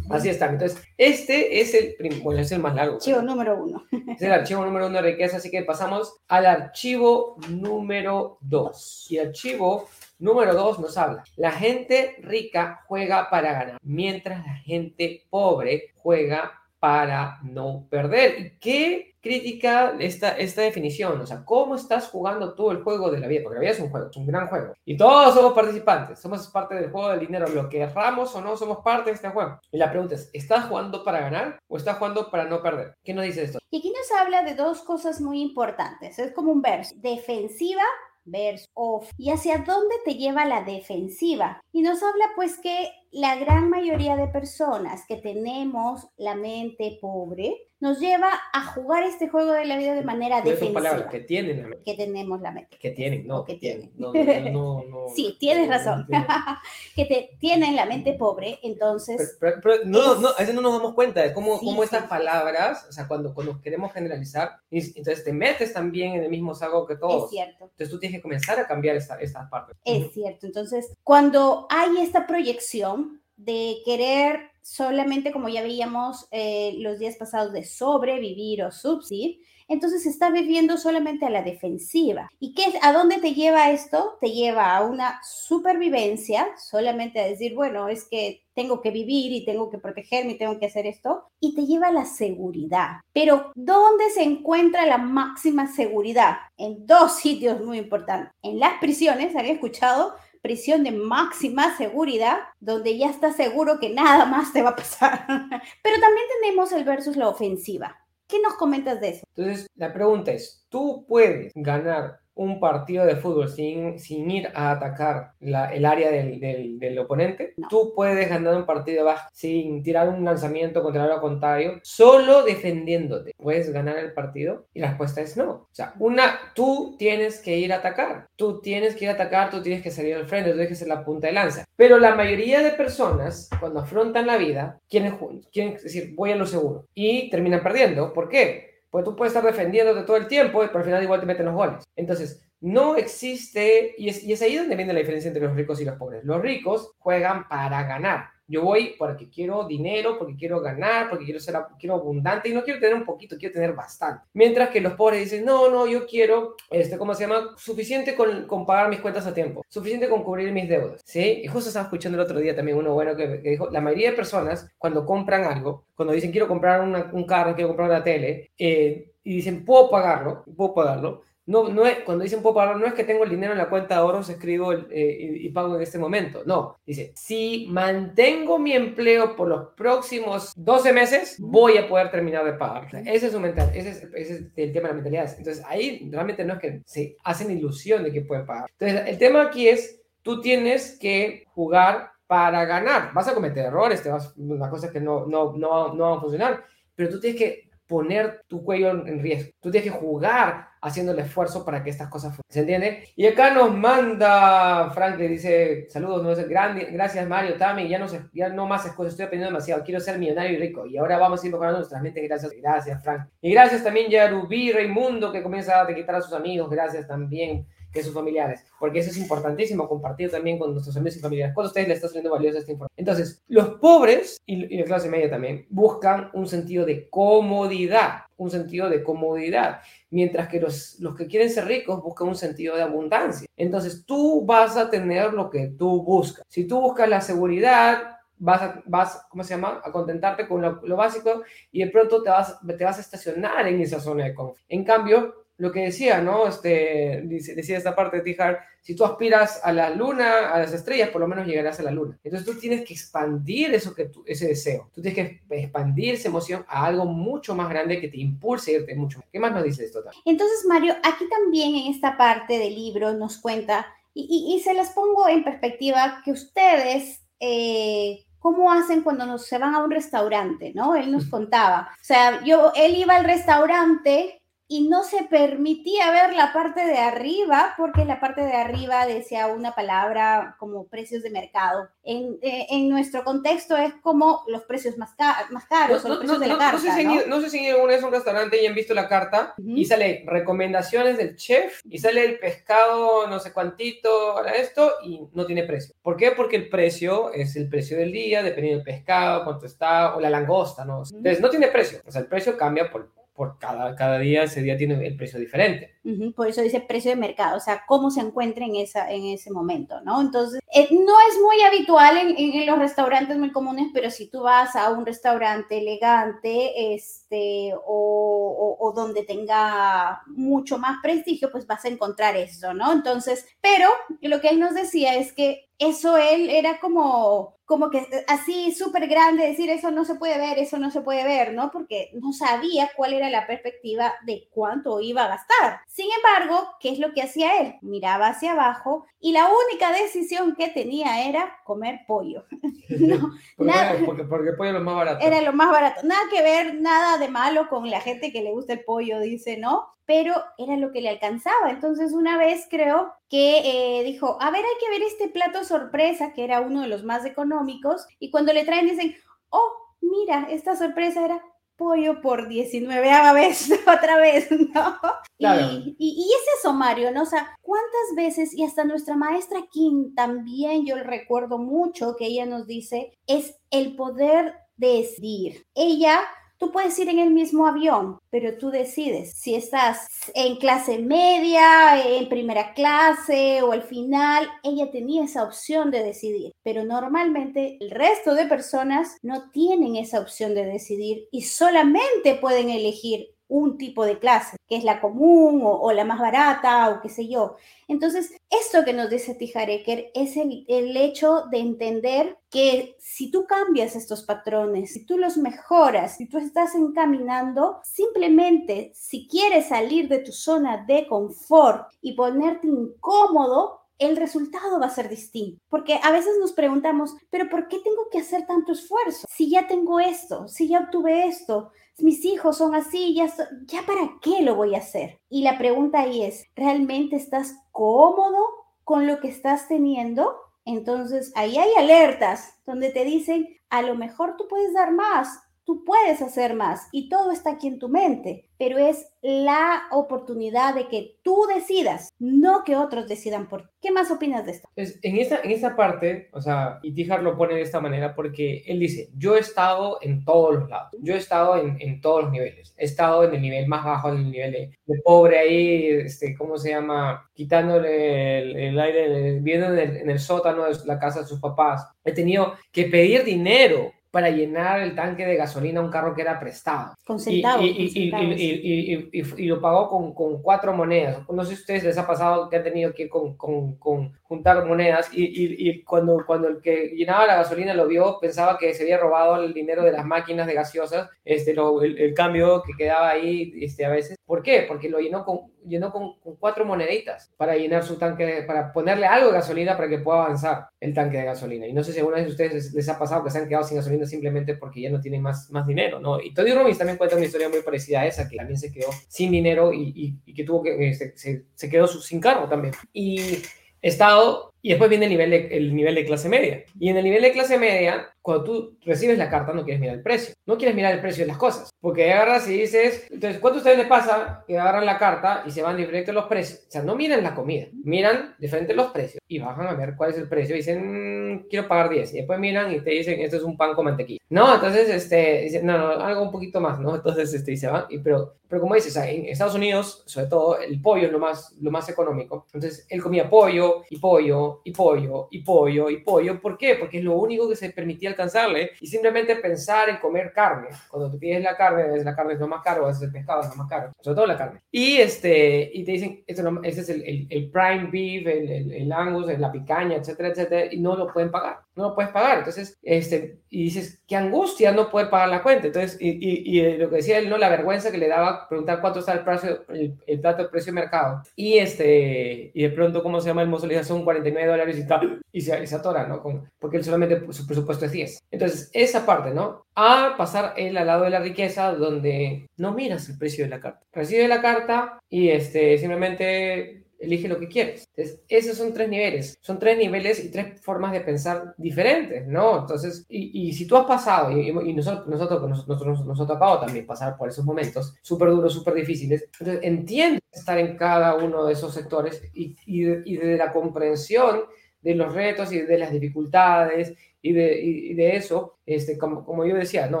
Así 0.10 0.28
está. 0.28 0.46
Entonces, 0.46 0.82
este 0.96 1.60
es 1.60 1.74
el, 1.74 1.96
bueno, 2.22 2.40
es 2.40 2.52
el 2.52 2.60
más 2.60 2.74
largo. 2.74 2.94
Archivo 2.94 3.22
número 3.22 3.62
uno. 3.62 3.84
Es 4.14 4.22
el 4.22 4.32
archivo 4.32 4.64
número 4.64 4.86
uno 4.86 4.96
de 4.96 5.10
riqueza, 5.10 5.38
así 5.38 5.50
que 5.50 5.62
pasamos 5.62 6.20
al 6.28 6.46
archivo 6.46 7.36
número 7.48 8.38
dos. 8.40 9.06
Y 9.10 9.18
archivo 9.18 9.88
número 10.18 10.54
dos 10.54 10.78
nos 10.78 10.96
habla, 10.96 11.24
la 11.36 11.52
gente 11.52 12.16
rica 12.20 12.82
juega 12.86 13.28
para 13.28 13.52
ganar, 13.52 13.78
mientras 13.82 14.46
la 14.46 14.54
gente 14.54 15.24
pobre 15.28 15.92
juega 15.96 16.52
para 16.78 17.40
no 17.42 17.86
perder. 17.90 18.38
¿Y 18.38 18.58
qué 18.58 19.13
crítica 19.24 19.94
esta, 19.98 20.36
esta 20.36 20.60
definición, 20.60 21.18
o 21.20 21.26
sea, 21.26 21.44
cómo 21.44 21.74
estás 21.74 22.08
jugando 22.08 22.54
tú 22.54 22.70
el 22.70 22.82
juego 22.82 23.10
de 23.10 23.18
la 23.18 23.26
vida, 23.26 23.40
porque 23.42 23.56
la 23.56 23.60
vida 23.62 23.72
es 23.72 23.80
un 23.80 23.90
juego, 23.90 24.10
es 24.10 24.16
un 24.16 24.26
gran 24.26 24.48
juego, 24.48 24.74
y 24.84 24.96
todos 24.96 25.34
somos 25.34 25.54
participantes, 25.54 26.20
somos 26.20 26.46
parte 26.48 26.74
del 26.74 26.90
juego 26.90 27.08
del 27.08 27.20
dinero, 27.20 27.48
lo 27.48 27.68
que 27.68 27.80
erramos 27.80 28.34
o 28.36 28.42
no, 28.42 28.56
somos 28.56 28.78
parte 28.84 29.10
de 29.10 29.16
este 29.16 29.30
juego. 29.30 29.58
Y 29.72 29.78
la 29.78 29.90
pregunta 29.90 30.14
es, 30.14 30.30
¿estás 30.32 30.66
jugando 30.66 31.02
para 31.02 31.20
ganar 31.20 31.58
o 31.66 31.78
estás 31.78 31.96
jugando 31.96 32.30
para 32.30 32.44
no 32.44 32.62
perder? 32.62 32.94
¿Qué 33.02 33.14
nos 33.14 33.24
dice 33.24 33.44
esto? 33.44 33.58
Y 33.70 33.78
aquí 33.78 33.90
nos 33.90 34.20
habla 34.20 34.42
de 34.42 34.54
dos 34.54 34.82
cosas 34.82 35.20
muy 35.20 35.40
importantes, 35.40 36.18
es 36.18 36.32
como 36.32 36.52
un 36.52 36.60
verso, 36.60 36.94
defensiva 36.98 37.82
versus 38.24 38.68
off. 38.74 39.10
¿Y 39.16 39.30
hacia 39.30 39.58
dónde 39.58 39.96
te 40.04 40.14
lleva 40.14 40.44
la 40.44 40.62
defensiva? 40.62 41.60
Y 41.72 41.82
nos 41.82 42.02
habla 42.02 42.26
pues 42.36 42.58
que 42.58 42.90
la 43.14 43.36
gran 43.36 43.70
mayoría 43.70 44.16
de 44.16 44.26
personas 44.26 45.04
que 45.06 45.16
tenemos 45.16 46.08
la 46.16 46.34
mente 46.34 46.98
pobre 47.00 47.68
nos 47.78 48.00
lleva 48.00 48.30
a 48.52 48.64
jugar 48.64 49.04
este 49.04 49.28
juego 49.28 49.52
de 49.52 49.66
la 49.66 49.76
vida 49.76 49.94
de 49.94 50.02
manera 50.02 50.40
defensiva. 50.40 50.80
Palabras, 50.80 51.10
que 51.10 51.20
tienen 51.20 51.60
la 51.60 51.68
mente. 51.68 51.84
Que 51.84 51.96
tenemos 51.96 52.40
la 52.40 52.50
mente. 52.50 52.78
Que 52.78 52.90
tienen, 52.90 53.26
no. 53.26 53.44
que 53.44 53.54
tienen. 53.56 53.92
No, 53.94 54.12
no, 54.12 54.84
no, 54.84 55.08
sí, 55.14 55.36
tienes 55.38 55.68
razón. 55.68 56.08
que 56.96 57.04
te 57.04 57.36
tienen 57.38 57.76
la 57.76 57.84
mente 57.84 58.14
pobre, 58.14 58.58
entonces... 58.62 59.36
Pero, 59.38 59.60
no, 59.84 60.14
no, 60.16 60.28
a 60.28 60.38
veces 60.38 60.54
no 60.54 60.62
nos 60.62 60.72
damos 60.72 60.94
cuenta 60.94 61.20
de 61.20 61.34
cómo, 61.34 61.60
cómo 61.60 61.84
estas 61.84 62.06
palabras, 62.06 62.86
o 62.88 62.92
sea, 62.92 63.06
cuando, 63.06 63.34
cuando 63.34 63.60
queremos 63.60 63.92
generalizar, 63.92 64.56
entonces 64.70 65.22
te 65.22 65.32
metes 65.32 65.72
también 65.72 66.14
en 66.14 66.24
el 66.24 66.30
mismo 66.30 66.54
saco 66.54 66.86
que 66.86 66.96
todos. 66.96 67.24
Es 67.24 67.30
cierto. 67.30 67.64
Entonces 67.64 67.90
tú 67.90 67.98
tienes 68.00 68.18
que 68.18 68.22
comenzar 68.22 68.58
a 68.58 68.66
cambiar 68.66 68.96
esta, 68.96 69.20
estas 69.20 69.48
partes. 69.50 69.76
Es 69.84 70.10
cierto. 70.12 70.46
Entonces, 70.46 70.94
cuando 71.02 71.66
hay 71.68 71.98
esta 71.98 72.26
proyección 72.26 73.03
de 73.36 73.78
querer 73.84 74.50
solamente, 74.62 75.32
como 75.32 75.48
ya 75.48 75.62
veíamos 75.62 76.26
eh, 76.30 76.74
los 76.78 76.98
días 76.98 77.16
pasados, 77.16 77.52
de 77.52 77.64
sobrevivir 77.64 78.62
o 78.64 78.72
subsistir, 78.72 79.40
entonces 79.68 80.04
está 80.06 80.30
viviendo 80.30 80.76
solamente 80.76 81.24
a 81.24 81.30
la 81.30 81.42
defensiva. 81.42 82.28
¿Y 82.38 82.54
qué, 82.54 82.64
a 82.82 82.92
dónde 82.92 83.18
te 83.18 83.34
lleva 83.34 83.70
esto? 83.70 84.18
Te 84.20 84.30
lleva 84.30 84.76
a 84.76 84.84
una 84.84 85.20
supervivencia, 85.22 86.48
solamente 86.58 87.20
a 87.20 87.26
decir, 87.26 87.54
bueno, 87.54 87.88
es 87.88 88.06
que 88.10 88.42
tengo 88.54 88.80
que 88.82 88.90
vivir 88.90 89.32
y 89.32 89.44
tengo 89.44 89.70
que 89.70 89.78
protegerme 89.78 90.32
y 90.32 90.38
tengo 90.38 90.58
que 90.58 90.66
hacer 90.66 90.86
esto, 90.86 91.24
y 91.40 91.54
te 91.54 91.66
lleva 91.66 91.88
a 91.88 91.92
la 91.92 92.04
seguridad. 92.04 93.00
Pero 93.12 93.52
¿dónde 93.54 94.10
se 94.10 94.22
encuentra 94.22 94.86
la 94.86 94.98
máxima 94.98 95.66
seguridad? 95.66 96.36
En 96.56 96.86
dos 96.86 97.16
sitios 97.16 97.60
muy 97.60 97.78
importantes. 97.78 98.32
En 98.42 98.58
las 98.58 98.78
prisiones, 98.80 99.34
¿había 99.34 99.54
escuchado? 99.54 100.14
Prisión 100.44 100.84
de 100.84 100.92
máxima 100.92 101.74
seguridad, 101.74 102.40
donde 102.60 102.98
ya 102.98 103.08
estás 103.08 103.34
seguro 103.34 103.80
que 103.80 103.88
nada 103.88 104.26
más 104.26 104.52
te 104.52 104.60
va 104.60 104.70
a 104.70 104.76
pasar. 104.76 105.24
Pero 105.82 106.00
también 106.00 106.26
tenemos 106.38 106.70
el 106.72 106.84
versus 106.84 107.16
la 107.16 107.30
ofensiva. 107.30 107.96
¿Qué 108.28 108.38
nos 108.42 108.54
comentas 108.54 109.00
de 109.00 109.08
eso? 109.08 109.26
Entonces, 109.34 109.66
la 109.74 109.90
pregunta 109.94 110.32
es, 110.32 110.66
¿tú 110.68 111.06
puedes 111.08 111.50
ganar 111.54 112.20
un 112.34 112.60
partido 112.60 113.06
de 113.06 113.16
fútbol 113.16 113.48
sin, 113.48 113.98
sin 113.98 114.30
ir 114.30 114.48
a 114.54 114.72
atacar 114.72 115.32
la, 115.40 115.72
el 115.72 115.84
área 115.84 116.10
del, 116.10 116.40
del, 116.40 116.78
del 116.78 116.98
oponente, 116.98 117.54
tú 117.68 117.92
puedes 117.94 118.28
ganar 118.28 118.56
un 118.56 118.66
partido 118.66 119.04
bajo 119.04 119.28
sin 119.32 119.82
tirar 119.82 120.08
un 120.08 120.24
lanzamiento 120.24 120.82
contra 120.82 121.04
el 121.04 121.20
contrario, 121.20 121.80
solo 121.82 122.42
defendiéndote. 122.42 123.32
¿Puedes 123.36 123.72
ganar 123.72 123.98
el 123.98 124.12
partido? 124.12 124.66
Y 124.74 124.80
la 124.80 124.88
respuesta 124.88 125.20
es 125.20 125.36
no. 125.36 125.50
O 125.50 125.68
sea, 125.72 125.94
una, 125.98 126.52
tú 126.54 126.96
tienes 126.98 127.40
que 127.40 127.56
ir 127.58 127.72
a 127.72 127.76
atacar. 127.76 128.28
Tú 128.36 128.60
tienes 128.60 128.96
que 128.96 129.04
ir 129.04 129.10
a 129.10 129.14
atacar, 129.14 129.50
tú 129.50 129.62
tienes 129.62 129.82
que 129.82 129.90
salir 129.90 130.14
al 130.14 130.26
frente, 130.26 130.50
tú 130.50 130.56
tienes 130.56 130.70
que 130.70 130.76
ser 130.76 130.88
la 130.88 131.04
punta 131.04 131.26
de 131.26 131.32
lanza. 131.34 131.64
Pero 131.76 131.98
la 131.98 132.14
mayoría 132.14 132.62
de 132.62 132.70
personas, 132.70 133.48
cuando 133.60 133.80
afrontan 133.80 134.26
la 134.26 134.36
vida, 134.36 134.80
quieren, 134.88 135.18
quieren 135.52 135.74
decir, 135.74 136.14
voy 136.14 136.32
a 136.32 136.36
lo 136.36 136.46
seguro. 136.46 136.86
Y 136.94 137.30
terminan 137.30 137.62
perdiendo. 137.62 138.12
¿Por 138.12 138.28
qué? 138.28 138.73
Pues 138.94 139.04
tú 139.04 139.16
puedes 139.16 139.34
estar 139.34 139.44
defendiéndote 139.44 140.04
todo 140.04 140.16
el 140.16 140.28
tiempo, 140.28 140.60
pero 140.60 140.78
al 140.78 140.84
final 140.84 141.02
igual 141.02 141.18
te 141.18 141.26
meten 141.26 141.46
los 141.46 141.54
goles. 141.56 141.82
Entonces, 141.96 142.46
no 142.60 142.94
existe, 142.94 143.92
y 143.98 144.08
es, 144.08 144.22
y 144.22 144.32
es 144.32 144.40
ahí 144.40 144.54
donde 144.54 144.76
viene 144.76 144.92
la 144.92 145.00
diferencia 145.00 145.26
entre 145.26 145.42
los 145.42 145.56
ricos 145.56 145.80
y 145.80 145.84
los 145.84 145.96
pobres. 145.96 146.22
Los 146.22 146.40
ricos 146.40 146.92
juegan 146.98 147.48
para 147.48 147.82
ganar. 147.82 148.28
Yo 148.46 148.62
voy 148.62 148.94
porque 148.98 149.28
quiero 149.28 149.66
dinero, 149.66 150.18
porque 150.18 150.36
quiero 150.36 150.60
ganar, 150.60 151.08
porque 151.08 151.24
quiero 151.24 151.40
ser 151.40 151.56
quiero 151.78 151.94
abundante 151.94 152.48
y 152.48 152.52
no 152.52 152.62
quiero 152.62 152.78
tener 152.78 152.94
un 152.94 153.04
poquito, 153.04 153.36
quiero 153.38 153.54
tener 153.54 153.72
bastante. 153.72 154.24
Mientras 154.32 154.70
que 154.70 154.80
los 154.80 154.94
pobres 154.94 155.20
dicen, 155.20 155.44
no, 155.44 155.70
no, 155.70 155.86
yo 155.86 156.06
quiero, 156.06 156.56
este, 156.70 156.98
¿cómo 156.98 157.14
se 157.14 157.26
llama? 157.26 157.54
Suficiente 157.56 158.14
con, 158.14 158.46
con 158.46 158.66
pagar 158.66 158.90
mis 158.90 159.00
cuentas 159.00 159.26
a 159.26 159.34
tiempo, 159.34 159.64
suficiente 159.68 160.08
con 160.08 160.22
cubrir 160.22 160.52
mis 160.52 160.68
deudas, 160.68 161.00
¿sí? 161.04 161.40
Y 161.44 161.46
justo 161.46 161.68
estaba 161.68 161.84
escuchando 161.84 162.18
el 162.18 162.24
otro 162.24 162.38
día 162.38 162.54
también 162.54 162.76
uno 162.76 162.92
bueno 162.94 163.16
que, 163.16 163.38
dijo, 163.38 163.70
la 163.70 163.80
mayoría 163.80 164.10
de 164.10 164.16
personas 164.16 164.68
cuando 164.78 165.06
compran 165.06 165.44
algo, 165.44 165.86
cuando 165.94 166.12
dicen 166.12 166.30
quiero 166.30 166.48
comprar 166.48 166.80
un 166.80 167.26
carro, 167.26 167.54
quiero 167.54 167.68
comprar 167.68 167.88
una 167.88 168.04
tele, 168.04 168.50
eh, 168.58 169.12
y 169.24 169.36
dicen, 169.36 169.64
puedo 169.64 169.90
pagarlo, 169.90 170.44
puedo 170.56 170.74
pagarlo, 170.74 171.22
no, 171.46 171.68
no 171.68 171.86
es, 171.86 171.98
cuando 172.00 172.24
dicen 172.24 172.42
puedo 172.42 172.74
no 172.74 172.86
es 172.86 172.94
que 172.94 173.04
tengo 173.04 173.24
el 173.24 173.30
dinero 173.30 173.52
en 173.52 173.58
la 173.58 173.68
cuenta 173.68 173.94
de 173.94 174.00
ahorros, 174.00 174.30
escribo 174.30 174.72
eh, 174.72 175.38
y, 175.40 175.48
pago 175.50 175.76
en 175.76 175.82
este 175.82 175.98
momento. 175.98 176.42
No, 176.46 176.76
dice, 176.86 177.12
si 177.14 177.66
mantengo 177.70 178.58
mi 178.58 178.72
empleo 178.72 179.36
por 179.36 179.48
los 179.48 179.68
próximos 179.76 180.54
12 180.56 180.92
meses, 180.92 181.36
voy 181.38 181.76
a 181.76 181.86
poder 181.86 182.10
terminar 182.10 182.44
de 182.44 182.54
pagar. 182.54 182.88
ese 183.06 183.26
es 183.26 183.32
su 183.32 183.40
mental, 183.40 183.70
ese 183.74 183.90
es, 183.90 184.02
ese 184.14 184.34
es, 184.34 184.42
el 184.56 184.72
tema 184.72 184.88
de 184.88 184.94
la 184.94 185.02
mentalidad. 185.02 185.34
Entonces 185.36 185.62
ahí 185.68 186.08
realmente 186.10 186.44
no 186.44 186.54
es 186.54 186.60
que 186.60 186.80
se 186.86 187.16
hacen 187.24 187.50
ilusión 187.50 188.02
de 188.04 188.12
que 188.12 188.22
pueden 188.22 188.46
pagar. 188.46 188.70
Entonces 188.78 189.08
el 189.08 189.18
tema 189.18 189.42
aquí 189.42 189.68
es, 189.68 190.00
tú 190.22 190.40
tienes 190.40 190.98
que 190.98 191.44
jugar 191.48 192.10
para 192.26 192.64
ganar. 192.64 193.12
Vas 193.12 193.28
a 193.28 193.34
cometer 193.34 193.66
errores, 193.66 194.02
te 194.02 194.08
vas, 194.08 194.34
las 194.36 194.70
cosas 194.70 194.90
que 194.90 195.00
no, 195.00 195.26
no, 195.26 195.52
no, 195.52 195.92
no 195.92 196.10
van 196.10 196.18
a 196.18 196.20
funcionar, 196.20 196.64
pero 196.94 197.10
tú 197.10 197.20
tienes 197.20 197.38
que 197.38 197.63
poner 197.86 198.42
tu 198.48 198.64
cuello 198.64 198.90
en 198.90 199.22
riesgo. 199.22 199.52
Tú 199.60 199.70
tienes 199.70 199.90
que 199.90 199.98
jugar 199.98 200.68
haciendo 200.84 201.12
el 201.12 201.18
esfuerzo 201.18 201.64
para 201.64 201.82
que 201.82 201.90
estas 201.90 202.08
cosas 202.08 202.36
funcionen. 202.36 202.44
¿Se 202.48 202.60
entiende? 202.60 203.08
Y 203.16 203.26
acá 203.26 203.54
nos 203.54 203.74
manda 203.74 204.90
Frank, 204.90 205.18
le 205.18 205.28
dice, 205.28 205.86
saludos, 205.88 206.22
no 206.22 206.46
gracias 206.46 207.26
Mario, 207.26 207.56
Tami, 207.56 207.88
ya 207.88 207.98
no, 207.98 208.06
ya 208.32 208.50
no 208.50 208.66
más 208.66 208.84
excusas, 208.84 209.12
estoy 209.12 209.26
aprendiendo 209.26 209.54
demasiado, 209.54 209.82
quiero 209.82 210.00
ser 210.00 210.18
millonario 210.18 210.58
y 210.58 210.60
rico. 210.60 210.86
Y 210.86 210.98
ahora 210.98 211.18
vamos 211.18 211.42
a 211.42 211.46
ir 211.46 211.52
mejorando 211.52 211.78
nuestras 211.78 212.02
mentes, 212.02 212.22
gracias, 212.24 212.52
gracias 212.60 213.02
Frank. 213.02 213.28
Y 213.40 213.50
gracias 213.52 213.82
también 213.82 214.10
Yarubí 214.10 214.72
Raimundo, 214.72 215.32
que 215.32 215.42
comienza 215.42 215.80
a 215.80 215.94
quitar 215.94 216.16
a 216.16 216.20
sus 216.20 216.34
amigos, 216.34 216.68
gracias 216.68 217.06
también 217.08 217.66
que 217.94 218.02
sus 218.02 218.12
familiares, 218.12 218.64
porque 218.78 218.98
eso 218.98 219.10
es 219.10 219.16
importantísimo, 219.16 219.88
compartir 219.88 220.30
también 220.30 220.58
con 220.58 220.72
nuestros 220.72 220.96
amigos 220.96 221.16
y 221.16 221.20
familiares, 221.20 221.54
cuando 221.54 221.68
ustedes 221.68 221.88
les 221.88 221.96
está 221.96 222.08
saliendo 222.08 222.32
valiosa 222.32 222.58
esta 222.58 222.72
información. 222.72 222.94
Entonces, 222.96 223.42
los 223.48 223.76
pobres 223.76 224.36
y, 224.44 224.76
la 224.76 224.84
clase 224.84 225.08
media 225.08 225.30
también 225.30 225.66
buscan 225.70 226.30
un 226.34 226.46
sentido 226.48 226.84
de 226.84 227.08
comodidad, 227.08 228.24
un 228.36 228.50
sentido 228.50 228.90
de 228.90 229.02
comodidad, 229.04 229.80
mientras 230.10 230.48
que 230.48 230.60
los, 230.60 230.98
los 230.98 231.14
que 231.14 231.28
quieren 231.28 231.48
ser 231.48 231.66
ricos 231.66 232.02
buscan 232.02 232.28
un 232.28 232.36
sentido 232.36 232.74
de 232.74 232.82
abundancia. 232.82 233.46
Entonces, 233.56 234.04
tú 234.04 234.44
vas 234.44 234.76
a 234.76 234.90
tener 234.90 235.32
lo 235.32 235.48
que 235.48 235.68
tú 235.68 236.02
buscas. 236.02 236.44
Si 236.48 236.66
tú 236.66 236.80
buscas 236.80 237.08
la 237.08 237.20
seguridad, 237.20 238.18
vas, 238.38 238.62
a, 238.62 238.82
vas 238.86 239.26
¿cómo 239.30 239.44
se 239.44 239.54
llama?, 239.54 239.80
a 239.84 239.92
contentarte 239.92 240.48
con 240.48 240.60
lo, 240.60 240.80
lo, 240.82 240.96
básico 240.96 241.42
y 241.70 241.84
de 241.84 241.90
pronto 241.90 242.22
te 242.22 242.30
vas, 242.30 242.58
te 242.66 242.84
vas 242.84 242.98
a 242.98 243.00
estacionar 243.00 243.66
en 243.68 243.80
esa 243.80 244.00
zona 244.00 244.24
de 244.24 244.34
confort. 244.34 244.60
En 244.68 244.84
cambio, 244.84 245.43
lo 245.56 245.70
que 245.70 245.80
decía, 245.80 246.20
¿no? 246.20 246.48
Este, 246.48 247.22
decía 247.24 247.78
esta 247.78 247.94
parte 247.94 248.16
de 248.16 248.22
Tihar, 248.22 248.60
si 248.80 248.94
tú 248.94 249.04
aspiras 249.04 249.60
a 249.62 249.72
la 249.72 249.90
luna, 249.90 250.50
a 250.50 250.58
las 250.58 250.72
estrellas, 250.72 251.10
por 251.10 251.20
lo 251.20 251.28
menos 251.28 251.46
llegarás 251.46 251.78
a 251.80 251.84
la 251.84 251.90
luna. 251.90 252.18
Entonces 252.24 252.46
tú 252.46 252.58
tienes 252.58 252.84
que 252.84 252.92
expandir 252.92 253.72
eso 253.72 253.94
que 253.94 254.10
ese 254.26 254.48
deseo. 254.48 254.90
Tú 254.92 255.00
tienes 255.00 255.40
que 255.48 255.62
expandir 255.62 256.14
esa 256.14 256.28
emoción 256.28 256.64
a 256.68 256.84
algo 256.86 257.04
mucho 257.06 257.54
más 257.54 257.68
grande 257.68 258.00
que 258.00 258.08
te 258.08 258.18
impulse 258.18 258.72
a 258.72 258.80
irte 258.80 258.94
mucho 258.94 259.18
más. 259.18 259.28
¿Qué 259.32 259.38
más 259.38 259.52
nos 259.52 259.64
dice 259.64 259.84
esto? 259.84 260.02
Entonces, 260.24 260.64
Mario, 260.68 260.96
aquí 261.02 261.24
también 261.28 261.76
en 261.76 261.92
esta 261.92 262.16
parte 262.16 262.58
del 262.58 262.74
libro 262.74 263.14
nos 263.14 263.38
cuenta, 263.38 263.86
y, 264.12 264.54
y, 264.54 264.60
se 264.60 264.74
las 264.74 264.90
pongo 264.90 265.28
en 265.28 265.44
perspectiva, 265.44 266.20
que 266.24 266.32
ustedes... 266.32 267.20
Eh, 267.40 268.24
¿Cómo 268.38 268.70
hacen 268.70 269.00
cuando 269.00 269.24
nos, 269.24 269.46
se 269.46 269.56
van 269.56 269.74
a 269.74 269.82
un 269.82 269.90
restaurante? 269.90 270.72
¿no? 270.74 270.94
Él 270.96 271.10
nos 271.10 271.24
contaba. 271.24 271.88
O 271.94 272.04
sea, 272.04 272.44
yo, 272.44 272.72
él 272.76 272.94
iba 272.94 273.16
al 273.16 273.24
restaurante 273.24 274.42
y 274.66 274.88
no 274.88 275.02
se 275.02 275.24
permitía 275.24 276.10
ver 276.10 276.34
la 276.34 276.52
parte 276.52 276.84
de 276.86 276.96
arriba 276.96 277.74
porque 277.76 278.04
la 278.04 278.18
parte 278.18 278.40
de 278.40 278.54
arriba 278.54 279.06
decía 279.06 279.46
una 279.48 279.74
palabra 279.74 280.56
como 280.58 280.86
precios 280.86 281.22
de 281.22 281.30
mercado. 281.30 281.88
En, 282.02 282.38
eh, 282.40 282.66
en 282.70 282.88
nuestro 282.88 283.24
contexto 283.24 283.76
es 283.76 283.92
como 284.02 284.42
los 284.46 284.62
precios 284.62 284.96
más, 284.96 285.14
más 285.50 285.66
caros 285.66 286.02
no, 286.02 286.10
los 286.10 286.18
precios 286.18 286.40
de 286.40 286.46
la 286.46 286.58
carta. 286.58 286.76
No 286.76 286.80
sé, 286.80 286.92
si, 286.92 287.28
¿no? 287.28 287.40
sé 287.40 287.50
si 287.50 287.68
alguna 287.68 287.92
vez 287.92 288.02
un 288.02 288.12
restaurante 288.12 288.62
y 288.62 288.66
han 288.66 288.74
visto 288.74 288.94
la 288.94 289.08
carta 289.08 289.54
y 289.58 289.84
sale 289.84 290.24
recomendaciones 290.26 291.18
del 291.18 291.36
chef 291.36 291.80
y 291.84 291.98
sale 291.98 292.24
el 292.24 292.38
pescado 292.38 293.26
no 293.26 293.38
sé 293.38 293.52
cuantito 293.52 294.34
para 294.34 294.52
esto 294.52 294.92
y 295.04 295.20
no 295.32 295.44
tiene 295.46 295.64
precio. 295.64 295.94
¿Por 296.02 296.16
qué? 296.16 296.30
Porque 296.30 296.56
el 296.56 296.68
precio 296.68 297.32
es 297.32 297.56
el 297.56 297.68
precio 297.68 297.96
del 297.96 298.12
día, 298.12 298.42
dependiendo 298.42 298.82
del 298.82 298.94
pescado, 298.94 299.44
cuánto 299.44 299.66
está, 299.66 300.16
o 300.16 300.20
la 300.20 300.30
langosta, 300.30 300.84
¿no? 300.84 301.02
Entonces 301.04 301.40
no 301.40 301.50
tiene 301.50 301.68
precio, 301.68 302.00
o 302.04 302.10
sea, 302.10 302.22
el 302.22 302.28
precio 302.28 302.56
cambia 302.56 302.90
por 302.90 303.12
por 303.34 303.58
cada, 303.58 303.96
cada 303.96 304.18
día, 304.18 304.44
ese 304.44 304.62
día 304.62 304.76
tiene 304.76 305.04
el 305.04 305.16
precio 305.16 305.40
diferente. 305.40 305.96
por 306.36 306.48
eso 306.48 306.62
dice 306.62 306.80
precio 306.80 307.10
de 307.10 307.16
mercado, 307.16 307.56
o 307.56 307.60
sea, 307.60 307.82
cómo 307.86 308.10
se 308.10 308.20
encuentra 308.20 308.64
en, 308.64 308.76
esa, 308.76 309.10
en 309.10 309.24
ese 309.26 309.50
momento, 309.50 310.00
¿no? 310.02 310.20
Entonces, 310.20 310.60
eh, 310.72 310.88
no 310.92 311.14
es 311.28 311.40
muy 311.42 311.60
habitual 311.62 312.16
en, 312.16 312.66
los 312.66 312.78
restaurantes 312.78 313.36
muy 313.36 313.50
comunes, 313.50 313.88
pero 313.92 314.10
si 314.10 314.28
tú 314.28 314.42
vas 314.42 314.76
a 314.76 314.90
un 314.90 315.04
restaurante 315.04 315.78
elegante 315.78 316.94
este, 316.94 317.72
o, 317.84 318.76
o, 318.78 318.92
donde 318.92 319.24
tenga 319.24 320.22
mucho 320.26 320.78
más 320.78 320.98
prestigio, 321.02 321.50
pues 321.50 321.66
vas 321.66 321.84
a 321.84 321.88
encontrar 321.88 322.36
eso, 322.36 322.72
¿no? 322.72 322.92
Entonces, 322.92 323.46
pero 323.60 323.88
lo 324.20 324.40
que 324.40 324.48
él 324.48 324.60
nos 324.60 324.74
decía 324.74 325.16
es 325.16 325.32
que 325.32 325.63
eso 325.88 326.16
él 326.16 326.50
era 326.50 326.78
como, 326.80 327.56
como 327.64 327.90
que 327.90 328.06
así 328.28 328.72
súper 328.72 329.08
grande, 329.08 329.46
decir 329.46 329.70
eso 329.70 329.90
no 329.90 330.04
se 330.04 330.16
puede 330.16 330.38
ver, 330.38 330.58
eso 330.58 330.78
no 330.78 330.90
se 330.90 331.00
puede 331.00 331.24
ver, 331.24 331.54
¿no? 331.54 331.70
Porque 331.70 332.10
no 332.14 332.32
sabía 332.32 332.90
cuál 332.96 333.14
era 333.14 333.30
la 333.30 333.46
perspectiva 333.46 334.14
de 334.26 334.48
cuánto 334.50 335.00
iba 335.00 335.24
a 335.24 335.28
gastar. 335.28 335.80
Sin 335.86 336.06
embargo, 336.12 336.68
¿qué 336.80 336.90
es 336.90 336.98
lo 336.98 337.12
que 337.12 337.22
hacía 337.22 337.60
él? 337.60 337.74
Miraba 337.82 338.28
hacia 338.28 338.52
abajo 338.52 339.06
y 339.20 339.32
la 339.32 339.48
única 339.48 339.92
decisión 339.92 340.54
que 340.56 340.68
tenía 340.68 341.28
era 341.28 341.56
comer 341.64 342.00
pollo. 342.06 342.44
no, 343.00 343.32
nada, 343.58 343.96
porque, 344.04 344.24
porque 344.24 344.52
pollo 344.52 344.70
es 344.70 344.74
lo 344.74 344.82
más 344.82 344.96
barato. 344.96 345.26
Era 345.26 345.40
lo 345.40 345.52
más 345.52 345.70
barato. 345.70 346.00
Nada 346.04 346.22
que 346.30 346.42
ver, 346.42 346.80
nada 346.80 347.18
de 347.18 347.28
malo 347.28 347.68
con 347.68 347.88
la 347.88 348.00
gente 348.00 348.32
que 348.32 348.42
le 348.42 348.52
gusta 348.52 348.74
el 348.74 348.84
pollo, 348.84 349.20
dice, 349.20 349.56
¿no? 349.56 349.94
Pero 350.06 350.34
era 350.58 350.76
lo 350.76 350.92
que 350.92 351.00
le 351.00 351.08
alcanzaba. 351.08 351.70
Entonces 351.70 352.12
una 352.12 352.38
vez 352.38 352.66
creo 352.70 353.12
que 353.28 353.98
eh, 353.98 354.04
dijo, 354.04 354.36
a 354.40 354.50
ver, 354.50 354.64
hay 354.64 354.78
que 354.80 354.90
ver 354.90 355.02
este 355.02 355.28
plato 355.28 355.64
sorpresa, 355.64 356.32
que 356.32 356.44
era 356.44 356.60
uno 356.60 356.82
de 356.82 356.88
los 356.88 357.04
más 357.04 357.24
económicos, 357.24 358.06
y 358.18 358.30
cuando 358.30 358.52
le 358.52 358.64
traen 358.64 358.86
dicen, 358.86 359.14
oh, 359.50 359.72
mira, 360.00 360.46
esta 360.50 360.76
sorpresa 360.76 361.24
era 361.24 361.42
pollo 361.76 362.20
por 362.20 362.48
19 362.48 363.00
vez, 363.34 363.70
otra 363.82 364.16
vez, 364.18 364.48
¿no? 364.74 364.98
Y, 365.38 365.96
y, 365.98 366.32
es 366.32 366.60
eso, 366.60 366.72
Mario, 366.72 367.10
¿no? 367.10 367.22
O 367.22 367.26
sea, 367.26 367.56
¿cuántas 367.60 368.14
veces, 368.16 368.54
y 368.54 368.64
hasta 368.64 368.84
nuestra 368.84 369.16
maestra 369.16 369.60
Kim 369.70 370.14
también, 370.14 370.86
yo 370.86 370.96
recuerdo 370.96 371.58
mucho 371.58 372.14
que 372.16 372.26
ella 372.26 372.46
nos 372.46 372.66
dice, 372.66 373.18
es 373.26 373.56
el 373.70 373.96
poder 373.96 374.54
decidir. 374.76 375.66
Ella 375.74 376.20
Tú 376.64 376.72
puedes 376.72 376.98
ir 376.98 377.10
en 377.10 377.18
el 377.18 377.30
mismo 377.30 377.66
avión, 377.66 378.18
pero 378.30 378.56
tú 378.56 378.70
decides 378.70 379.34
si 379.34 379.54
estás 379.54 380.08
en 380.34 380.56
clase 380.56 380.98
media, 380.98 382.02
en 382.02 382.26
primera 382.30 382.72
clase 382.72 383.60
o 383.60 383.72
al 383.72 383.82
final. 383.82 384.48
Ella 384.62 384.90
tenía 384.90 385.24
esa 385.24 385.42
opción 385.42 385.90
de 385.90 386.02
decidir, 386.02 386.52
pero 386.62 386.86
normalmente 386.86 387.76
el 387.82 387.90
resto 387.90 388.34
de 388.34 388.46
personas 388.46 389.18
no 389.20 389.50
tienen 389.50 389.96
esa 389.96 390.20
opción 390.20 390.54
de 390.54 390.64
decidir 390.64 391.28
y 391.30 391.42
solamente 391.42 392.36
pueden 392.36 392.70
elegir 392.70 393.33
un 393.48 393.76
tipo 393.76 394.04
de 394.04 394.18
clase, 394.18 394.56
que 394.66 394.76
es 394.76 394.84
la 394.84 395.00
común 395.00 395.60
o, 395.64 395.92
la 395.92 396.04
más 396.04 396.18
barata 396.18 396.90
o 396.90 397.00
qué 397.00 397.08
sé 397.08 397.28
yo. 397.28 397.56
Entonces, 397.88 398.32
esto 398.50 398.84
que 398.84 398.92
nos 398.92 399.10
dice 399.10 399.34
Tijareker 399.34 400.10
es 400.14 400.36
el, 400.36 400.64
el, 400.68 400.96
hecho 400.96 401.44
de 401.50 401.58
entender 401.58 402.38
que 402.50 402.96
si 402.98 403.30
tú 403.30 403.46
cambias 403.46 403.96
estos 403.96 404.22
patrones, 404.22 404.92
si 404.92 405.04
tú 405.04 405.18
los 405.18 405.36
mejoras, 405.36 406.16
si 406.16 406.26
tú 406.26 406.38
estás 406.38 406.74
encaminando, 406.74 407.80
simplemente 407.84 408.92
si 408.94 409.28
quieres 409.28 409.68
salir 409.68 410.08
de 410.08 410.20
tu 410.20 410.32
zona 410.32 410.84
de 410.86 411.06
confort 411.06 411.88
y 412.00 412.14
ponerte 412.14 412.66
incómodo, 412.66 413.83
el 413.98 414.16
resultado 414.16 414.80
va 414.80 414.86
a 414.86 414.90
ser 414.90 415.08
distinto. 415.08 415.60
Porque 415.68 415.98
a 416.02 416.10
veces 416.10 416.34
nos 416.40 416.52
preguntamos, 416.52 417.14
pero 417.30 417.48
¿por 417.48 417.68
qué 417.68 417.78
tengo 417.78 418.08
que 418.10 418.18
hacer 418.18 418.46
tanto 418.46 418.72
esfuerzo? 418.72 419.26
Si 419.30 419.50
ya 419.50 419.66
tengo 419.66 420.00
esto, 420.00 420.48
si 420.48 420.68
ya 420.68 420.80
obtuve 420.80 421.26
esto, 421.26 421.70
mis 421.98 422.24
hijos 422.24 422.58
son 422.58 422.74
así, 422.74 423.14
ya, 423.14 423.32
ya 423.66 423.82
para 423.86 424.18
qué 424.20 424.42
lo 424.42 424.56
voy 424.56 424.74
a 424.74 424.78
hacer. 424.78 425.20
Y 425.28 425.42
la 425.42 425.58
pregunta 425.58 426.00
ahí 426.00 426.22
es, 426.22 426.46
¿realmente 426.56 427.16
estás 427.16 427.54
cómodo 427.70 428.46
con 428.82 429.06
lo 429.06 429.20
que 429.20 429.28
estás 429.28 429.68
teniendo? 429.68 430.36
Entonces 430.64 431.32
ahí 431.36 431.58
hay 431.58 431.72
alertas 431.76 432.58
donde 432.66 432.90
te 432.90 433.04
dicen, 433.04 433.48
a 433.68 433.82
lo 433.82 433.94
mejor 433.94 434.36
tú 434.36 434.48
puedes 434.48 434.72
dar 434.72 434.92
más, 434.92 435.40
Tú 435.64 435.84
puedes 435.84 436.20
hacer 436.20 436.54
más 436.54 436.88
y 436.92 437.08
todo 437.08 437.32
está 437.32 437.52
aquí 437.52 437.68
en 437.68 437.78
tu 437.78 437.88
mente, 437.88 438.50
pero 438.58 438.78
es 438.78 439.06
la 439.22 439.84
oportunidad 439.90 440.74
de 440.74 440.88
que 440.88 441.16
tú 441.22 441.46
decidas, 441.52 442.10
no 442.18 442.64
que 442.64 442.76
otros 442.76 443.08
decidan 443.08 443.48
por 443.48 443.62
ti. 443.62 443.68
¿Qué 443.80 443.90
más 443.90 444.10
opinas 444.10 444.44
de 444.44 444.52
esto? 444.52 444.68
Pues 444.74 444.98
en 445.02 445.16
esta, 445.16 445.40
en 445.42 445.50
esta 445.50 445.74
parte, 445.74 446.28
o 446.32 446.40
sea, 446.40 446.80
y 446.82 446.92
Tijar 446.92 447.22
lo 447.22 447.36
pone 447.36 447.54
de 447.54 447.62
esta 447.62 447.80
manera 447.80 448.14
porque 448.14 448.62
él 448.66 448.78
dice, 448.78 449.10
yo 449.16 449.36
he 449.36 449.40
estado 449.40 449.98
en 450.02 450.24
todos 450.24 450.54
los 450.54 450.70
lados, 450.70 450.90
yo 451.00 451.14
he 451.14 451.18
estado 451.18 451.56
en, 451.56 451.76
en 451.80 452.00
todos 452.00 452.24
los 452.24 452.32
niveles, 452.32 452.74
he 452.76 452.84
estado 452.84 453.24
en 453.24 453.34
el 453.34 453.40
nivel 453.42 453.66
más 453.66 453.84
bajo, 453.84 454.10
en 454.10 454.16
el 454.16 454.30
nivel 454.30 454.52
de, 454.52 455.00
pobre 455.02 455.38
ahí, 455.38 455.86
este, 455.86 456.34
¿cómo 456.36 456.56
se 456.58 456.70
llama? 456.70 457.30
Quitándole 457.34 458.68
el, 458.68 458.78
aire, 458.78 459.40
viendo 459.40 459.66
en 459.66 459.78
el, 459.78 459.96
en 459.96 460.10
el 460.10 460.18
sótano 460.18 460.64
de 460.64 460.76
la 460.86 460.98
casa 460.98 461.20
de 461.20 461.26
sus 461.26 461.40
papás. 461.40 461.86
He 462.04 462.12
tenido 462.12 462.54
que 462.72 462.84
pedir 462.84 463.24
dinero 463.24 463.92
para 464.14 464.30
llenar 464.30 464.78
el 464.78 464.94
tanque 464.94 465.26
de 465.26 465.34
gasolina 465.34 465.80
a 465.80 465.82
un 465.82 465.90
carro 465.90 466.14
que 466.14 466.22
era 466.22 466.38
prestado. 466.38 466.94
Con 467.04 467.18
centavos. 467.18 467.64
Y, 467.64 468.12
y, 468.12 469.12
y, 469.12 469.46
lo 469.46 469.60
pagó 469.60 469.88
con, 469.88 470.14
con, 470.14 470.40
cuatro 470.40 470.72
monedas. 470.72 471.18
No 471.28 471.42
sé 471.42 471.48
si 471.48 471.54
a 471.56 471.60
ustedes 471.62 471.82
les 471.82 471.98
ha 471.98 472.06
pasado 472.06 472.48
que 472.48 472.54
han 472.54 472.62
tenido 472.62 472.94
que 472.94 473.08
con, 473.08 473.36
con, 473.36 473.74
con 473.74 474.12
juntar 474.22 474.64
monedas 474.66 475.10
y, 475.12 475.82
cuando, 475.82 476.24
cuando 476.26 476.48
el 476.48 476.60
que 476.60 476.92
llenaba 476.94 477.26
la 477.26 477.36
gasolina 477.36 477.74
lo 477.74 477.86
vio, 477.86 478.18
pensaba 478.20 478.58
que 478.58 478.72
se 478.72 478.84
había 478.84 478.98
robado 478.98 479.42
el 479.42 479.52
dinero 479.52 479.82
de 479.82 479.92
las 479.92 480.04
máquinas 480.04 480.46
de 480.46 480.54
gaseosas, 480.54 481.08
este, 481.24 481.54
lo, 481.54 481.82
el, 481.82 482.14
cambio 482.14 482.62
que 482.62 482.72
quedaba 482.76 483.10
ahí 483.10 483.52
este, 483.60 483.84
a 483.84 483.90
veces. 483.90 484.16
¿Por 484.24 484.42
qué? 484.42 484.64
Porque 484.66 484.88
lo 484.88 484.98
llenó 484.98 485.24
con, 485.24 485.52
llenó 485.66 485.92
con, 485.92 486.14
cuatro 486.38 486.64
moneditas 486.64 487.32
para 487.36 487.56
llenar 487.56 487.84
su 487.84 487.96
tanque, 487.96 488.44
para 488.46 488.72
ponerle 488.72 489.06
algo 489.06 489.28
de 489.28 489.34
gasolina 489.34 489.76
para 489.76 489.88
que 489.88 489.98
pueda 489.98 490.24
avanzar 490.24 490.68
el 490.80 490.94
tanque 490.94 491.18
de 491.18 491.24
gasolina. 491.24 491.66
Y 491.66 491.72
no 491.72 491.84
sé 491.84 491.92
si 491.92 491.98
alguna 491.98 492.18
vez 492.18 492.26
a 492.26 492.30
ustedes 492.30 492.72
les, 492.72 492.88
ha 492.88 492.98
pasado 492.98 493.24
que 493.24 493.30
se 493.30 493.38
han 493.38 493.48
quedado 493.48 493.64
sin 493.64 493.76
gasolina 493.76 494.03
simplemente 494.06 494.54
porque 494.54 494.80
ya 494.80 494.90
no 494.90 495.00
tienen 495.00 495.22
más, 495.22 495.50
más 495.50 495.66
dinero, 495.66 496.00
¿no? 496.00 496.20
Y 496.20 496.32
Tony 496.32 496.52
Robbins 496.52 496.78
también 496.78 496.98
cuenta 496.98 497.16
una 497.16 497.24
historia 497.24 497.48
muy 497.48 497.60
parecida 497.62 498.00
a 498.00 498.06
esa, 498.06 498.28
que 498.28 498.36
también 498.36 498.58
se 498.58 498.72
quedó 498.72 498.88
sin 499.08 499.30
dinero 499.30 499.72
y, 499.72 500.18
y, 500.24 500.34
que 500.34 500.44
tuvo 500.44 500.62
que, 500.62 500.94
se, 500.94 501.16
se, 501.16 501.44
se 501.54 501.68
quedó 501.68 501.86
sin 501.86 502.20
carro 502.20 502.48
también. 502.48 502.74
Y 502.92 503.42
estado 503.84 504.54
y 504.62 504.70
después 504.70 504.88
viene 504.88 505.04
el 505.04 505.10
nivel, 505.10 505.30
de, 505.30 505.48
el 505.50 505.76
nivel 505.76 505.94
de 505.94 506.06
clase 506.06 506.26
media. 506.26 506.64
Y 506.80 506.88
en 506.88 506.96
el 506.96 507.04
nivel 507.04 507.20
de 507.20 507.32
clase 507.32 507.58
media, 507.58 508.08
cuando 508.22 508.44
tú 508.44 508.78
recibes 508.82 509.18
la 509.18 509.28
carta, 509.28 509.52
no 509.52 509.62
quieres 509.62 509.78
mirar 509.78 509.96
el 509.96 510.02
precio. 510.02 510.34
No 510.46 510.56
quieres 510.56 510.74
mirar 510.74 510.94
el 510.94 511.02
precio 511.02 511.24
de 511.24 511.28
las 511.28 511.36
cosas. 511.36 511.68
Porque 511.80 512.10
agarras 512.10 512.48
y 512.48 512.60
dices, 512.60 513.06
entonces, 513.10 513.42
¿cuánto 513.42 513.58
a 513.58 513.60
ustedes 513.60 513.76
les 513.76 513.86
pasa 513.86 514.42
que 514.48 514.58
agarran 514.58 514.86
la 514.86 514.98
carta 514.98 515.44
y 515.46 515.50
se 515.50 515.60
van 515.60 515.76
directo 515.76 516.12
a 516.12 516.14
los 516.14 516.24
precios? 516.24 516.60
O 516.66 516.70
sea, 516.70 516.82
no 516.82 516.96
miran 516.96 517.22
la 517.22 517.34
comida, 517.34 517.66
miran 517.84 518.34
diferente 518.38 518.72
los 518.72 518.90
precios 518.90 519.20
y 519.34 519.38
bajan 519.38 519.66
a 519.66 519.74
ver 519.74 519.94
cuál 519.96 520.10
es 520.10 520.18
el 520.18 520.28
precio. 520.28 520.54
Y 520.54 520.58
dicen, 520.58 521.34
mm, 521.34 521.46
quiero 521.48 521.66
pagar 521.66 521.90
10. 521.90 522.14
Y 522.14 522.16
después 522.18 522.38
miran 522.38 522.72
y 522.72 522.80
te 522.80 522.90
dicen, 522.90 523.20
esto 523.20 523.36
es 523.36 523.42
un 523.42 523.56
pan 523.56 523.74
con 523.74 523.84
mantequilla. 523.84 524.20
No, 524.30 524.54
entonces, 524.54 524.88
este, 524.88 525.42
dicen, 525.42 525.66
no, 525.66 525.78
no, 525.78 525.88
algo 526.02 526.22
un 526.22 526.30
poquito 526.30 526.60
más, 526.60 526.78
¿no? 526.80 526.94
Entonces, 527.04 527.32
este, 527.34 527.52
y 527.52 527.56
se 527.56 527.68
van. 527.68 527.84
Y, 527.88 527.98
pero, 527.98 528.36
pero 528.48 528.60
como 528.60 528.74
dices, 528.74 528.96
en 528.96 529.26
Estados 529.26 529.54
Unidos, 529.54 530.02
sobre 530.06 530.26
todo, 530.26 530.60
el 530.60 530.80
pollo 530.80 531.06
es 531.06 531.12
lo 531.12 531.18
más, 531.18 531.52
lo 531.60 531.70
más 531.70 531.88
económico. 531.88 532.46
Entonces, 532.52 532.86
él 532.88 533.02
comía 533.02 533.28
pollo 533.28 533.82
y 533.90 533.98
pollo 533.98 534.60
y 534.64 534.70
pollo 534.70 535.28
y 535.30 535.40
pollo 535.40 535.90
y 535.90 535.96
pollo. 535.98 536.40
¿Por 536.40 536.56
qué? 536.56 536.76
Porque 536.76 536.98
es 536.98 537.04
lo 537.04 537.16
único 537.16 537.48
que 537.48 537.56
se 537.56 537.70
permitía 537.70 538.10
alcanzarle 538.10 538.70
y 538.80 538.86
simplemente 538.86 539.36
pensar 539.36 539.88
en 539.88 539.96
comer 539.96 540.32
carne. 540.32 540.68
Cuando 540.88 541.10
tú 541.10 541.18
pides 541.18 541.42
la 541.42 541.56
carne, 541.56 542.02
la 542.04 542.14
carne 542.14 542.34
es 542.34 542.40
lo 542.40 542.48
más 542.48 542.62
caro, 542.62 542.88
es 542.88 543.00
el 543.02 543.10
pescado 543.10 543.42
es 543.42 543.48
lo 543.48 543.56
más 543.56 543.68
caro, 543.68 543.92
sobre 544.00 544.14
todo 544.14 544.26
la 544.26 544.38
carne. 544.38 544.60
Y, 544.70 544.96
este, 544.96 545.70
y 545.72 545.84
te 545.84 545.92
dicen, 545.92 546.24
este, 546.26 546.42
este 546.62 546.80
es 546.80 546.88
el, 546.88 547.26
el, 547.30 547.50
prime 547.50 547.88
beef, 547.90 548.26
el, 548.26 548.72
el, 548.72 548.92
angus, 548.92 549.23
la 549.26 549.52
picaña, 549.52 549.96
etcétera, 549.96 550.28
etcétera, 550.30 550.72
y 550.72 550.80
no 550.80 550.96
lo 550.96 551.12
pueden 551.12 551.30
pagar, 551.30 551.60
no 551.74 551.88
lo 551.88 551.94
puedes 551.94 552.10
pagar. 552.12 552.38
Entonces, 552.38 552.78
este, 552.82 553.38
y 553.50 553.64
dices, 553.64 554.02
qué 554.06 554.16
angustia 554.16 554.72
no 554.72 554.90
poder 554.90 555.10
pagar 555.10 555.28
la 555.28 555.42
cuenta. 555.42 555.66
Entonces, 555.66 555.96
y, 556.00 556.10
y, 556.10 556.58
y 556.60 556.76
lo 556.76 556.90
que 556.90 556.96
decía 556.96 557.18
él, 557.18 557.28
no, 557.28 557.38
la 557.38 557.48
vergüenza 557.48 557.90
que 557.90 557.98
le 557.98 558.08
daba 558.08 558.48
preguntar 558.48 558.80
cuánto 558.80 559.00
está 559.00 559.12
el, 559.12 559.24
precio, 559.24 559.64
el, 559.68 559.94
el 560.06 560.20
plato 560.20 560.42
de 560.42 560.48
precio 560.48 560.72
de 560.72 560.80
mercado. 560.80 561.22
Y, 561.36 561.58
este, 561.58 562.50
y 562.54 562.62
de 562.62 562.70
pronto, 562.70 563.02
¿cómo 563.02 563.20
se 563.20 563.28
llama 563.28 563.42
el 563.42 563.48
mozo? 563.48 563.66
Le 563.66 563.74
dice, 563.74 563.86
son 563.86 564.04
49 564.04 564.48
dólares 564.48 564.78
y 564.78 564.86
tal 564.86 565.20
y 565.34 565.40
se, 565.40 565.66
se 565.66 565.74
atora, 565.74 566.06
¿no? 566.06 566.22
Con, 566.22 566.48
porque 566.60 566.76
él 566.76 566.84
solamente 566.84 567.20
su 567.32 567.44
presupuesto 567.44 567.86
es 567.86 567.92
10. 567.92 568.18
Entonces, 568.30 568.70
esa 568.72 569.04
parte, 569.04 569.34
¿no? 569.34 569.66
A 569.74 570.14
pasar 570.16 570.54
él 570.56 570.76
al 570.76 570.86
lado 570.86 571.02
de 571.02 571.10
la 571.10 571.18
riqueza, 571.18 571.72
donde 571.72 572.46
no 572.56 572.72
miras 572.72 573.08
el 573.08 573.18
precio 573.18 573.44
de 573.44 573.50
la 573.50 573.58
carta. 573.58 573.84
Recibe 573.92 574.28
la 574.28 574.40
carta 574.40 575.00
y 575.08 575.30
este, 575.30 575.76
simplemente 575.78 576.83
elige 576.98 577.28
lo 577.28 577.38
que 577.38 577.48
quieres. 577.48 577.88
Entonces, 577.94 578.22
esos 578.28 578.56
son 578.56 578.72
tres 578.72 578.88
niveles. 578.88 579.36
Son 579.40 579.58
tres 579.58 579.78
niveles 579.78 580.24
y 580.24 580.30
tres 580.30 580.60
formas 580.60 580.92
de 580.92 581.00
pensar 581.00 581.54
diferentes, 581.58 582.26
¿no? 582.26 582.60
Entonces, 582.60 583.04
y, 583.08 583.48
y 583.48 583.52
si 583.52 583.66
tú 583.66 583.76
has 583.76 583.86
pasado, 583.86 584.30
y, 584.30 584.48
y 584.48 584.74
nosotros, 584.74 585.06
nosotros, 585.06 585.66
nosotros, 585.66 586.04
nos 586.06 586.20
ha 586.20 586.26
tocado 586.26 586.60
también 586.60 586.86
pasar 586.86 587.16
por 587.16 587.28
esos 587.28 587.44
momentos 587.44 587.94
súper 588.02 588.30
duros, 588.30 588.52
súper 588.52 588.74
difíciles, 588.74 589.24
entonces 589.38 589.60
entiendes 589.62 590.22
estar 590.32 590.58
en 590.58 590.76
cada 590.76 591.14
uno 591.14 591.44
de 591.44 591.52
esos 591.52 591.72
sectores 591.74 592.22
y, 592.32 592.56
y, 592.66 593.12
y 593.12 593.16
de 593.16 593.36
la 593.36 593.52
comprensión 593.52 594.44
de 594.84 594.94
los 594.94 595.14
retos 595.14 595.50
y 595.52 595.60
de 595.60 595.78
las 595.78 595.90
dificultades 595.90 596.94
y 597.22 597.32
de, 597.32 597.94
de 597.96 598.16
eso, 598.16 598.58
este, 598.66 598.98
como, 598.98 599.24
como 599.24 599.46
yo 599.46 599.56
decía, 599.56 599.86
no, 599.86 600.00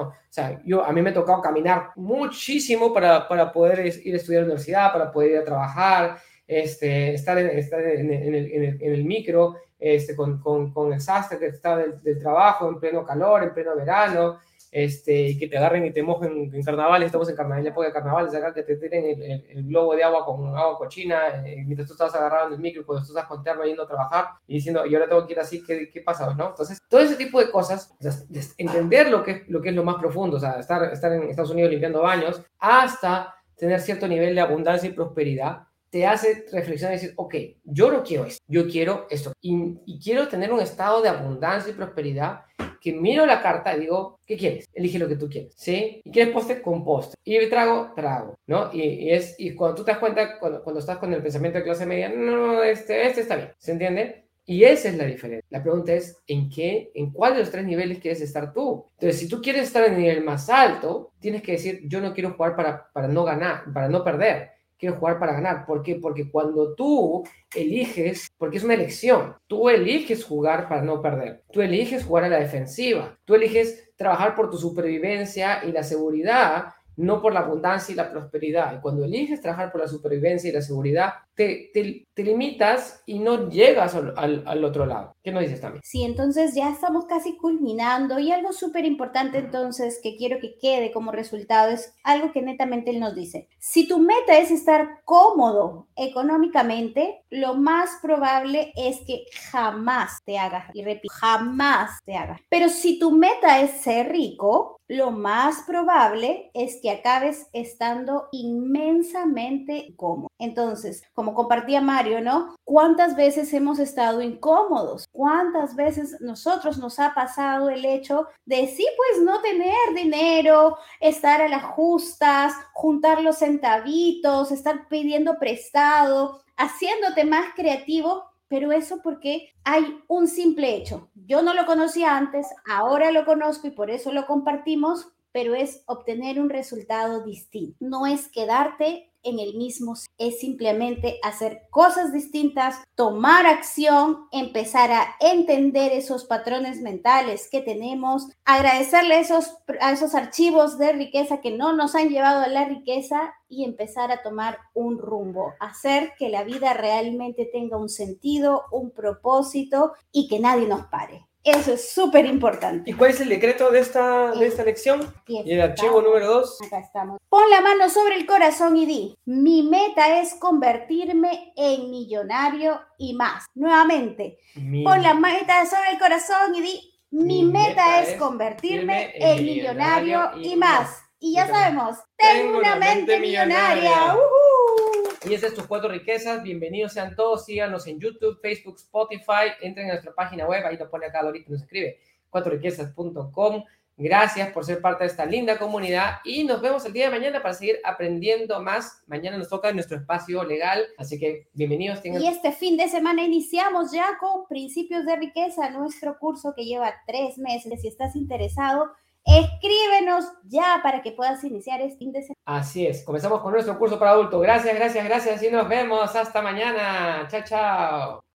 o 0.00 0.14
sea, 0.28 0.60
yo, 0.66 0.84
a 0.84 0.92
mí 0.92 1.00
me 1.00 1.08
ha 1.08 1.14
tocado 1.14 1.40
caminar 1.40 1.88
muchísimo 1.96 2.92
para, 2.92 3.26
para 3.26 3.50
poder 3.50 3.86
ir 4.04 4.14
a 4.14 4.16
estudiar 4.18 4.42
a 4.42 4.42
la 4.42 4.52
universidad, 4.52 4.92
para 4.92 5.10
poder 5.10 5.30
ir 5.30 5.36
a 5.38 5.44
trabajar, 5.44 6.18
este, 6.46 7.14
estar, 7.14 7.38
en, 7.38 7.58
estar 7.58 7.80
en, 7.80 8.12
en, 8.12 8.34
el, 8.34 8.52
en, 8.52 8.92
el, 8.92 9.04
micro, 9.04 9.56
este, 9.78 10.14
con, 10.14 10.40
con, 10.40 10.72
con 10.72 10.92
el 10.92 11.00
sastre 11.00 11.38
que 11.38 11.46
está 11.46 11.76
del, 11.76 12.02
del, 12.02 12.18
trabajo 12.18 12.68
en 12.68 12.78
pleno 12.78 13.04
calor, 13.04 13.42
en 13.42 13.54
pleno 13.54 13.74
verano, 13.76 14.38
este, 14.74 15.28
y 15.28 15.38
que 15.38 15.46
te 15.46 15.56
agarren 15.56 15.86
y 15.86 15.92
te 15.92 16.02
mojen 16.02 16.50
en 16.52 16.62
carnaval, 16.64 17.00
estamos 17.04 17.28
en 17.28 17.36
carnaval, 17.36 17.60
en 17.60 17.64
la 17.66 17.70
época 17.70 17.86
de 17.86 17.92
carnaval, 17.92 18.26
acá 18.26 18.52
que 18.52 18.64
te 18.64 18.74
tiren 18.74 19.04
el, 19.04 19.44
el, 19.48 19.64
globo 19.68 19.94
de 19.94 20.02
agua 20.02 20.26
con 20.26 20.48
agua 20.48 20.76
cochina, 20.76 21.46
eh, 21.46 21.62
mientras 21.64 21.86
tú 21.86 21.94
estás 21.94 22.12
agarrado 22.16 22.48
en 22.48 22.54
el 22.54 22.58
micro, 22.58 22.84
cuando 22.84 23.06
tú 23.06 23.12
estás 23.12 23.26
con 23.26 23.40
terno 23.44 23.64
yendo 23.64 23.84
a 23.84 23.86
trabajar 23.86 24.30
y 24.48 24.54
diciendo, 24.54 24.84
y 24.84 24.92
ahora 24.96 25.08
tengo 25.08 25.24
que 25.28 25.32
ir 25.32 25.38
así, 25.38 25.62
¿qué, 25.62 25.88
qué 25.92 26.00
pasa? 26.00 26.34
¿no? 26.34 26.48
Entonces, 26.48 26.82
todo 26.88 27.00
ese 27.00 27.14
tipo 27.14 27.38
de 27.38 27.52
cosas, 27.52 27.94
o 28.00 28.02
sea, 28.02 28.12
entender 28.58 29.10
lo 29.10 29.22
que, 29.22 29.30
es, 29.30 29.48
lo 29.48 29.62
que 29.62 29.68
es 29.68 29.76
lo 29.76 29.84
más 29.84 29.94
profundo, 29.94 30.38
o 30.38 30.40
sea, 30.40 30.58
estar, 30.58 30.92
estar 30.92 31.12
en 31.12 31.30
Estados 31.30 31.52
Unidos 31.52 31.70
limpiando 31.70 32.02
baños, 32.02 32.42
hasta 32.58 33.32
tener 33.56 33.80
cierto 33.80 34.08
nivel 34.08 34.34
de 34.34 34.40
abundancia 34.40 34.88
y 34.88 34.92
prosperidad, 34.92 35.68
te 35.94 36.04
hace 36.04 36.44
reflexionar 36.50 36.96
y 36.96 37.00
decir, 37.00 37.14
ok, 37.14 37.36
yo 37.62 37.92
no 37.92 38.02
quiero 38.02 38.24
esto, 38.24 38.42
yo 38.48 38.66
quiero 38.66 39.06
esto. 39.10 39.32
Y, 39.40 39.76
y, 39.86 40.00
quiero 40.00 40.26
tener 40.26 40.52
un 40.52 40.58
estado 40.58 41.00
de 41.00 41.08
abundancia 41.08 41.70
y 41.70 41.76
prosperidad 41.76 42.40
que 42.80 42.92
miro 42.92 43.24
la 43.24 43.40
carta 43.40 43.76
y 43.76 43.82
digo, 43.82 44.18
¿qué 44.26 44.36
quieres? 44.36 44.68
Elige 44.74 44.98
lo 44.98 45.06
que 45.06 45.14
tú 45.14 45.28
quieres, 45.28 45.54
¿sí? 45.56 46.00
¿Y 46.02 46.10
quieres 46.10 46.34
postre? 46.34 46.60
Con 46.60 46.84
postre. 46.84 47.16
¿Y 47.22 47.48
trago? 47.48 47.92
Trago, 47.94 48.34
¿no? 48.48 48.70
Y, 48.72 48.82
y, 48.82 49.12
es, 49.12 49.36
y 49.38 49.54
cuando 49.54 49.76
tú 49.76 49.84
te 49.84 49.92
das 49.92 50.00
cuenta, 50.00 50.36
cuando, 50.40 50.64
cuando 50.64 50.80
estás 50.80 50.98
con 50.98 51.12
el 51.12 51.22
pensamiento 51.22 51.58
de 51.58 51.64
clase 51.64 51.86
media, 51.86 52.08
no, 52.08 52.64
este, 52.64 53.06
este 53.06 53.20
está 53.20 53.36
bien, 53.36 53.52
¿se 53.56 53.70
entiende? 53.70 54.24
Y 54.46 54.64
esa 54.64 54.88
es 54.88 54.96
la 54.96 55.04
diferencia. 55.04 55.46
La 55.48 55.62
pregunta 55.62 55.92
es, 55.92 56.18
¿en 56.26 56.50
qué, 56.50 56.90
en 56.96 57.12
cuál 57.12 57.34
de 57.34 57.40
los 57.40 57.52
tres 57.52 57.64
niveles 57.64 58.00
quieres 58.00 58.20
estar 58.20 58.52
tú? 58.52 58.84
Entonces, 58.94 59.20
si 59.20 59.28
tú 59.28 59.40
quieres 59.40 59.62
estar 59.62 59.84
en 59.84 59.94
el 59.94 60.00
nivel 60.00 60.24
más 60.24 60.50
alto, 60.50 61.12
tienes 61.20 61.40
que 61.40 61.52
decir, 61.52 61.82
yo 61.84 62.00
no 62.00 62.12
quiero 62.12 62.32
jugar 62.32 62.56
para, 62.56 62.90
para 62.92 63.06
no 63.06 63.22
ganar, 63.22 63.72
para 63.72 63.88
no 63.88 64.02
perder 64.02 64.54
quiero 64.84 64.98
jugar 64.98 65.18
para 65.18 65.32
ganar. 65.32 65.64
¿Por 65.64 65.82
qué? 65.82 65.96
Porque 65.96 66.30
cuando 66.30 66.74
tú 66.74 67.24
eliges, 67.54 68.28
porque 68.36 68.58
es 68.58 68.64
una 68.64 68.74
elección, 68.74 69.34
tú 69.46 69.70
eliges 69.70 70.24
jugar 70.24 70.68
para 70.68 70.82
no 70.82 71.00
perder, 71.00 71.42
tú 71.50 71.62
eliges 71.62 72.04
jugar 72.04 72.24
a 72.24 72.28
la 72.28 72.38
defensiva, 72.38 73.18
tú 73.24 73.34
eliges 73.34 73.90
trabajar 73.96 74.34
por 74.34 74.50
tu 74.50 74.58
supervivencia 74.58 75.64
y 75.64 75.72
la 75.72 75.82
seguridad 75.82 76.66
no 76.96 77.20
por 77.20 77.32
la 77.32 77.40
abundancia 77.40 77.92
y 77.92 77.96
la 77.96 78.10
prosperidad. 78.10 78.76
Y 78.76 78.80
cuando 78.80 79.04
eliges 79.04 79.40
trabajar 79.40 79.72
por 79.72 79.80
la 79.80 79.88
supervivencia 79.88 80.50
y 80.50 80.52
la 80.52 80.62
seguridad, 80.62 81.14
te, 81.34 81.70
te, 81.72 82.22
limitas 82.22 83.02
y 83.06 83.18
no 83.18 83.48
llegas 83.48 83.94
al, 83.94 84.44
al, 84.46 84.64
otro 84.64 84.86
lado. 84.86 85.13
¿Qué 85.24 85.32
nos 85.32 85.40
dices 85.40 85.62
también? 85.62 85.80
Sí, 85.82 86.04
entonces 86.04 86.54
ya 86.54 86.68
estamos 86.68 87.06
casi 87.06 87.38
culminando 87.38 88.18
y 88.18 88.30
algo 88.30 88.52
súper 88.52 88.84
importante 88.84 89.38
entonces 89.38 89.98
que 90.02 90.16
quiero 90.16 90.38
que 90.38 90.58
quede 90.58 90.92
como 90.92 91.12
resultado 91.12 91.70
es 91.70 91.94
algo 92.04 92.30
que 92.30 92.42
netamente 92.42 92.90
él 92.90 93.00
nos 93.00 93.14
dice. 93.14 93.48
Si 93.58 93.88
tu 93.88 93.98
meta 94.00 94.36
es 94.36 94.50
estar 94.50 95.00
cómodo 95.06 95.88
económicamente, 95.96 97.22
lo 97.30 97.54
más 97.54 97.98
probable 98.02 98.74
es 98.76 99.00
que 99.06 99.24
jamás 99.50 100.18
te 100.26 100.38
hagas, 100.38 100.66
y 100.74 100.84
repito, 100.84 101.14
jamás 101.14 101.98
te 102.04 102.16
hagas. 102.16 102.38
Pero 102.50 102.68
si 102.68 102.98
tu 102.98 103.10
meta 103.10 103.62
es 103.62 103.80
ser 103.80 104.12
rico, 104.12 104.78
lo 104.88 105.10
más 105.10 105.62
probable 105.66 106.50
es 106.52 106.78
que 106.82 106.90
acabes 106.90 107.48
estando 107.54 108.28
inmensamente 108.32 109.94
cómodo. 109.96 110.28
Entonces, 110.38 111.02
como 111.14 111.32
compartía 111.32 111.80
Mario, 111.80 112.20
¿no? 112.20 112.54
¿Cuántas 112.64 113.16
veces 113.16 113.52
hemos 113.54 113.78
estado 113.78 114.20
incómodos? 114.20 115.06
¿Cuántas 115.14 115.76
veces 115.76 116.20
nosotros 116.20 116.76
nos 116.76 116.98
ha 116.98 117.14
pasado 117.14 117.70
el 117.70 117.84
hecho 117.84 118.26
de 118.44 118.66
sí, 118.66 118.84
pues 118.96 119.22
no 119.24 119.40
tener 119.42 119.94
dinero, 119.94 120.76
estar 120.98 121.40
a 121.40 121.46
las 121.46 121.62
justas, 121.62 122.52
juntar 122.72 123.22
los 123.22 123.38
centavitos, 123.38 124.50
estar 124.50 124.88
pidiendo 124.88 125.38
prestado, 125.38 126.42
haciéndote 126.56 127.24
más 127.24 127.54
creativo 127.54 128.24
pero 128.48 128.72
eso 128.72 129.00
porque 129.02 129.52
hay 129.64 130.00
un 130.06 130.28
simple 130.28 130.76
hecho. 130.76 131.10
Yo 131.14 131.42
no 131.42 131.54
lo 131.54 131.64
conocía 131.64 132.16
antes, 132.16 132.46
ahora 132.66 133.10
lo 133.10 133.24
conozco 133.24 133.66
y 133.66 133.72
por 133.72 133.90
eso 133.90 134.12
lo 134.12 134.26
compartimos, 134.26 135.08
pero 135.32 135.54
es 135.54 135.82
obtener 135.86 136.40
un 136.40 136.50
resultado 136.50 137.24
distinto. 137.24 137.76
No 137.80 138.06
es 138.06 138.28
quedarte 138.28 139.10
en 139.24 139.38
el 139.38 139.54
mismo, 139.54 139.94
es 140.18 140.40
simplemente 140.40 141.18
hacer 141.22 141.62
cosas 141.70 142.12
distintas, 142.12 142.82
tomar 142.94 143.46
acción, 143.46 144.26
empezar 144.32 144.92
a 144.92 145.16
entender 145.20 145.92
esos 145.92 146.24
patrones 146.24 146.80
mentales 146.80 147.48
que 147.50 147.60
tenemos, 147.60 148.28
agradecerle 148.44 149.18
esos, 149.18 149.56
a 149.80 149.92
esos 149.92 150.14
archivos 150.14 150.78
de 150.78 150.92
riqueza 150.92 151.40
que 151.40 151.50
no 151.50 151.72
nos 151.74 151.94
han 151.94 152.08
llevado 152.08 152.42
a 152.42 152.48
la 152.48 152.64
riqueza 152.64 153.34
y 153.48 153.64
empezar 153.64 154.10
a 154.10 154.22
tomar 154.22 154.58
un 154.74 154.98
rumbo, 154.98 155.54
hacer 155.60 156.12
que 156.18 156.28
la 156.28 156.44
vida 156.44 156.74
realmente 156.74 157.48
tenga 157.52 157.76
un 157.76 157.88
sentido, 157.88 158.64
un 158.72 158.90
propósito 158.90 159.92
y 160.12 160.28
que 160.28 160.40
nadie 160.40 160.66
nos 160.66 160.86
pare. 160.86 161.26
Eso 161.44 161.74
es 161.74 161.92
súper 161.92 162.24
importante. 162.24 162.90
¿Y 162.90 162.94
cuál 162.94 163.10
es 163.10 163.20
el 163.20 163.28
decreto 163.28 163.70
de 163.70 163.80
esta, 163.80 164.32
de 164.32 164.46
esta 164.46 164.64
lección? 164.64 165.14
Y 165.26 165.52
el 165.52 165.60
archivo 165.60 166.00
número 166.00 166.26
dos. 166.26 166.58
Acá 166.66 166.78
estamos. 166.78 167.20
Pon 167.28 167.50
la 167.50 167.60
mano 167.60 167.90
sobre 167.90 168.16
el 168.16 168.24
corazón 168.24 168.78
y 168.78 168.86
di, 168.86 169.18
mi 169.26 169.62
meta 169.62 170.20
es 170.20 170.34
convertirme 170.36 171.52
en 171.54 171.90
millonario 171.90 172.80
y 172.96 173.12
más. 173.12 173.44
Nuevamente, 173.54 174.38
mi... 174.54 174.84
pon 174.84 175.02
la 175.02 175.12
meta 175.12 175.66
sobre 175.66 175.90
el 175.92 175.98
corazón 175.98 176.54
y 176.54 176.62
di, 176.62 177.00
mi, 177.10 177.44
mi 177.44 177.52
meta, 177.52 177.68
meta, 177.68 178.02
es 178.02 178.18
convertirme 178.18 179.12
en 179.14 179.44
millonario, 179.44 180.30
millonario 180.30 180.50
y, 180.50 180.56
más. 180.56 180.80
más. 180.80 181.00
Y 181.18 181.34
ya 181.34 181.46
sabemos, 181.46 181.98
tengo 182.16 182.58
una 182.58 182.76
mente, 182.76 182.96
mente 182.96 183.20
millonaria. 183.20 183.74
millonaria. 183.74 184.14
Uh 184.14 184.18
-huh. 184.18 185.03
Y 185.26 185.32
esas 185.32 185.50
son 185.50 185.60
tus 185.60 185.66
cuatro 185.66 185.88
riquezas. 185.88 186.42
Bienvenidos 186.42 186.92
sean 186.92 187.16
todos. 187.16 187.46
Síganos 187.46 187.86
en 187.86 187.98
YouTube, 187.98 188.38
Facebook, 188.42 188.76
Spotify. 188.76 189.52
Entren 189.62 189.86
a 189.88 189.94
nuestra 189.94 190.14
página 190.14 190.46
web. 190.46 190.64
Ahí 190.66 190.76
nos 190.76 190.88
pone 190.88 191.06
acá 191.06 191.22
Dorita, 191.22 191.50
nos 191.50 191.62
escribe. 191.62 191.98
cuatroriquezas.com. 192.28 193.64
Gracias 193.96 194.52
por 194.52 194.64
ser 194.64 194.80
parte 194.80 195.04
de 195.04 195.10
esta 195.10 195.24
linda 195.24 195.56
comunidad 195.56 196.16
y 196.24 196.42
nos 196.42 196.60
vemos 196.60 196.84
el 196.84 196.92
día 196.92 197.04
de 197.04 197.12
mañana 197.12 197.40
para 197.40 197.54
seguir 197.54 197.78
aprendiendo 197.84 198.60
más. 198.60 199.02
Mañana 199.06 199.38
nos 199.38 199.48
toca 199.48 199.72
nuestro 199.72 199.96
espacio 199.96 200.42
legal, 200.42 200.84
así 200.98 201.18
que 201.18 201.46
bienvenidos. 201.54 202.02
Tengan... 202.02 202.20
Y 202.20 202.26
este 202.26 202.50
fin 202.50 202.76
de 202.76 202.88
semana 202.88 203.22
iniciamos 203.22 203.92
ya 203.92 204.18
con 204.18 204.46
Principios 204.48 205.06
de 205.06 205.14
Riqueza, 205.14 205.70
nuestro 205.70 206.18
curso 206.18 206.54
que 206.56 206.64
lleva 206.64 206.92
tres 207.06 207.38
meses. 207.38 207.82
Si 207.82 207.88
estás 207.88 208.16
interesado, 208.16 208.90
Escríbenos 209.24 210.26
ya 210.44 210.80
para 210.82 211.02
que 211.02 211.12
puedas 211.12 211.42
iniciar 211.44 211.80
este 211.80 212.04
índice. 212.04 212.34
Así 212.44 212.86
es, 212.86 213.04
comenzamos 213.04 213.40
con 213.40 213.52
nuestro 213.52 213.78
curso 213.78 213.98
para 213.98 214.12
adultos. 214.12 214.42
Gracias, 214.42 214.74
gracias, 214.74 215.04
gracias 215.04 215.42
y 215.42 215.50
nos 215.50 215.68
vemos. 215.68 216.14
Hasta 216.14 216.42
mañana. 216.42 217.26
Chao, 217.30 217.42
chao. 217.44 218.24